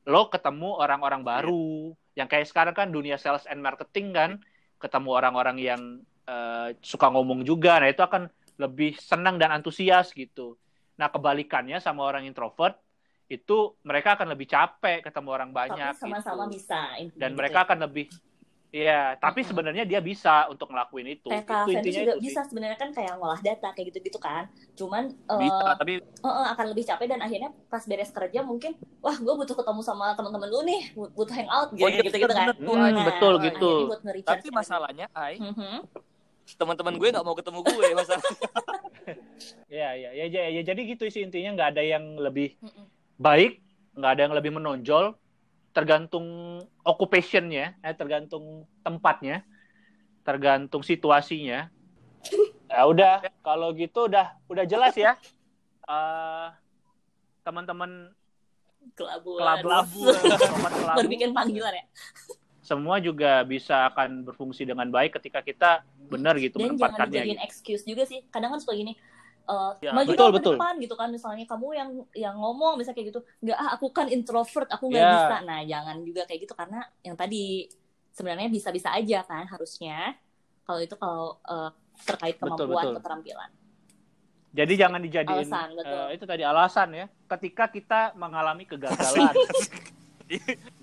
lo 0.04 0.28
ketemu 0.28 0.76
orang-orang 0.76 1.20
Iya. 1.20 1.28
baru. 1.28 1.66
Yang 2.14 2.28
kayak 2.30 2.46
sekarang 2.46 2.74
kan 2.76 2.88
dunia 2.92 3.16
sales 3.16 3.44
and 3.48 3.60
marketing 3.60 4.12
kan, 4.14 4.30
ketemu 4.78 5.10
orang-orang 5.12 5.56
yang 5.58 5.82
eh, 6.24 6.72
suka 6.80 7.12
ngomong 7.12 7.44
juga. 7.44 7.76
Nah, 7.76 7.92
itu 7.92 8.00
akan 8.00 8.32
lebih 8.56 8.96
senang 8.96 9.36
dan 9.36 9.52
antusias 9.52 10.08
gitu. 10.16 10.56
Nah, 10.96 11.12
kebalikannya 11.12 11.82
sama 11.84 12.06
orang 12.06 12.24
introvert 12.24 12.80
itu 13.28 13.76
mereka 13.84 14.16
akan 14.16 14.32
lebih 14.32 14.48
capek 14.48 15.00
ketemu 15.04 15.28
orang 15.32 15.50
banyak 15.52 15.96
tapi 15.96 16.12
sama-sama 16.12 16.44
gitu. 16.48 16.60
bisa 16.60 16.80
Dan 17.16 17.32
gitu 17.32 17.40
mereka 17.40 17.58
ya. 17.60 17.64
akan 17.68 17.78
lebih 17.88 18.06
Iya, 18.74 19.14
tapi 19.22 19.46
Mm-mm. 19.46 19.50
sebenarnya 19.54 19.84
dia 19.86 20.00
bisa 20.02 20.50
untuk 20.50 20.66
ngelakuin 20.74 21.06
itu. 21.14 21.30
kayak 21.30 21.46
itu 21.46 21.54
Kak 21.54 21.62
Fendi 21.62 21.78
intinya 21.78 22.00
juga 22.02 22.12
itu 22.18 22.22
bisa 22.26 22.40
sebenarnya 22.42 22.78
kan 22.82 22.90
kayak 22.90 23.12
ngolah 23.22 23.38
data 23.38 23.68
kayak 23.70 23.86
gitu-gitu 23.94 24.18
kan 24.18 24.50
cuman 24.74 25.14
eh, 25.14 25.40
Bisa, 25.46 25.66
tapi 25.78 25.92
eh, 26.02 26.26
eh, 26.26 26.46
akan 26.50 26.66
lebih 26.74 26.84
capek 26.90 27.06
dan 27.06 27.20
akhirnya 27.22 27.50
pas 27.70 27.84
beres 27.86 28.10
kerja 28.10 28.40
mungkin 28.42 28.74
wah 28.98 29.14
gue 29.14 29.34
butuh 29.38 29.54
ketemu 29.54 29.80
sama 29.86 30.18
teman-teman 30.18 30.48
lu 30.50 30.60
nih 30.66 30.82
but- 30.90 31.14
butuh 31.14 31.34
hangout 31.38 31.68
gitu 31.70 31.86
Oh, 31.86 31.88
iya, 31.88 32.02
gitu, 32.02 32.18
gitu 32.18 32.26
kan 32.34 32.50
bener. 32.50 32.56
Hmm, 32.58 33.06
betul, 33.06 33.32
gitu. 33.46 33.70
akhirnya 33.70 33.90
buat 33.94 34.00
nge-recharge 34.02 34.26
tapi 34.42 34.48
masalahnya, 34.50 35.06
Ai, 35.14 35.34
energi. 35.38 35.54
Mhm. 35.54 35.78
teman-teman 36.58 36.94
gue 36.98 37.08
nggak 37.14 37.24
mau 37.24 37.36
ketemu 37.38 37.58
gue 37.62 37.86
masalah. 37.94 38.24
Iya, 39.68 39.88
iya, 40.00 40.10
ya, 40.16 40.24
ya, 40.32 40.42
ya, 40.48 40.62
jadi 40.64 40.80
gitu 40.96 41.04
sih 41.12 41.20
intinya 41.26 41.50
nggak 41.60 41.68
ada 41.76 41.82
yang 41.84 42.04
lebih 42.16 42.56
baik, 43.20 43.60
nggak 43.92 44.10
ada 44.16 44.22
yang 44.24 44.34
lebih 44.34 44.50
menonjol, 44.56 45.12
tergantung 45.74 46.62
occupationnya, 46.86 47.74
eh, 47.82 47.94
tergantung 47.98 48.64
tempatnya, 48.86 49.42
tergantung 50.22 50.86
situasinya. 50.86 51.68
Ya 52.70 52.82
udah, 52.86 53.26
kalau 53.42 53.74
gitu 53.74 54.06
udah 54.06 54.38
udah 54.46 54.64
jelas 54.64 54.94
ya. 54.94 55.18
Eh, 55.84 56.48
teman-teman 57.44 58.14
kelabuan 58.96 59.40
kelabu, 59.60 60.00
kelabu, 60.08 60.88
baru 60.88 61.08
bikin 61.10 61.36
panggilan 61.36 61.74
ya 61.76 61.84
semua 62.64 62.96
juga 62.96 63.44
bisa 63.44 63.92
akan 63.92 64.24
berfungsi 64.24 64.64
dengan 64.64 64.88
baik 64.88 65.20
ketika 65.20 65.44
kita 65.44 65.70
benar 66.08 66.40
gitu 66.40 66.56
dan 66.56 66.72
jangan 66.72 66.96
menempatkannya. 66.96 67.12
dijadiin 67.12 67.36
Gitu. 67.36 67.44
excuse 67.44 67.84
juga 67.84 68.02
sih 68.08 68.24
kadang 68.32 68.56
kan 68.56 68.60
suka 68.64 68.72
gini 68.72 68.96
eh 69.44 69.72
Ya, 69.80 69.92
maju 69.92 70.08
betul, 70.08 70.30
betul. 70.32 70.54
depan 70.56 70.74
gitu 70.78 70.94
kan 70.94 71.08
misalnya 71.08 71.44
kamu 71.44 71.66
yang 71.70 71.90
yang 72.14 72.34
ngomong 72.34 72.74
misalnya 72.74 72.96
kayak 72.96 73.08
gitu 73.10 73.20
nggak 73.40 73.54
ah 73.54 73.70
aku 73.72 73.86
kan 73.90 74.08
introvert 74.08 74.68
aku 74.68 74.88
nggak 74.88 75.00
Ya. 75.00 75.12
bisa 75.14 75.36
nah 75.42 75.60
jangan 75.62 75.96
juga 76.00 76.22
kayak 76.24 76.40
gitu 76.42 76.54
karena 76.54 76.80
yang 77.00 77.12
tadi 77.12 77.68
sebenarnya 78.10 78.48
bisa-bisa 78.48 78.88
aja 78.90 79.20
kan 79.22 79.44
harusnya 79.44 80.16
kalau 80.62 80.80
itu 80.80 80.94
kalau 80.94 81.36
eh, 81.44 81.70
terkait 82.02 82.36
Betul, 82.36 82.56
kemampuan 82.64 82.84
betul. 82.84 82.96
keterampilan 82.98 83.50
Jadi 84.54 84.72
jangan 84.76 85.00
dijadiin 85.00 85.44
Alasan, 85.44 85.68
betul. 85.74 85.98
eh, 85.98 86.08
itu 86.14 86.24
tadi 86.24 86.42
alasan 86.42 86.88
ya. 86.94 87.06
Ketika 87.26 87.66
kita 87.66 88.14
mengalami 88.14 88.62
kegagalan, 88.64 89.34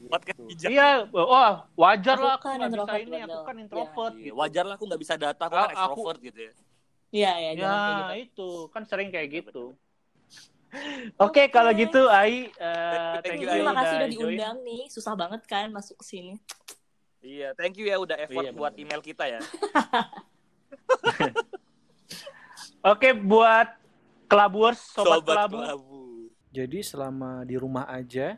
Podcast 0.05 0.37
bijak. 0.51 0.69
Iya, 0.69 0.89
wah 1.09 1.65
wajar 1.73 2.13
Aku 2.13 2.21
lah 2.21 2.35
aku 2.35 2.45
kan 2.45 2.59
nggak 2.59 2.67
bisa 2.67 2.75
introvert, 2.77 2.99
ini, 3.01 3.15
aku 3.15 3.31
betul. 3.31 3.43
kan 3.47 3.55
introvert 3.57 4.13
Iya, 4.13 4.21
gitu. 4.21 4.35
wajar 4.35 4.63
lah 4.67 4.75
aku 4.75 4.85
nggak 4.85 5.01
bisa 5.01 5.13
data, 5.15 5.41
aku 5.41 5.55
Ah, 5.55 5.55
kan 5.55 5.63
aku- 5.63 5.73
extrovert 5.73 6.19
gitu 6.21 6.39
ya. 6.41 6.53
Iya 7.11 7.31
ya 7.37 7.51
jangan 7.53 7.77
kayak 7.77 7.91
Ya 7.91 7.99
gitu 7.99 8.13
itu 8.23 8.49
kan 8.71 8.83
sering 8.83 9.09
kayak 9.09 9.29
gitu. 9.33 9.63
Oke 11.19 11.47
kalau 11.47 11.71
gitu 11.71 12.07
Ai, 12.07 12.47
eh, 12.47 12.51
Thank 13.19 13.23
thank 13.27 13.37
you, 13.37 13.47
terima 13.51 13.71
kasih 13.75 13.93
udah 13.93 14.07
join. 14.07 14.15
diundang 14.31 14.55
nih 14.63 14.81
susah 14.87 15.13
banget 15.13 15.43
kan 15.43 15.67
masuk 15.67 15.99
ke 15.99 16.05
sini 16.07 16.33
Iya, 17.19 17.51
thank 17.53 17.75
you 17.75 17.85
ya 17.85 17.95
udah 17.95 18.15
effort 18.17 18.41
Iya, 18.41 18.51
buat 18.51 18.71
bener. 18.71 18.81
email 18.87 19.01
kita 19.03 19.23
ya. 19.27 19.39
Oke 22.83 23.13
buat 23.13 23.67
kelabuers, 24.25 24.79
sobat, 24.81 25.19
Sobat 25.19 25.27
kelabu. 25.27 25.57
kelabu. 25.59 25.99
Jadi 26.49 26.79
selama 26.81 27.43
di 27.43 27.55
rumah 27.55 27.85
aja, 27.85 28.35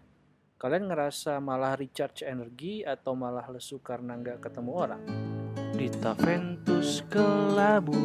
kalian 0.57 0.85
ngerasa 0.85 1.39
malah 1.39 1.73
recharge 1.73 2.21
energi 2.23 2.83
atau 2.83 3.13
malah 3.13 3.45
lesu 3.47 3.79
karena 3.79 4.13
nggak 4.13 4.41
ketemu 4.41 4.71
orang? 4.73 5.01
Di 5.71 5.87
Taventus 5.95 6.99
Kelabu, 7.07 7.95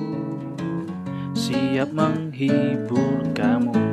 siap 1.39 1.95
menghibur 1.95 3.23
kamu. 3.31 3.89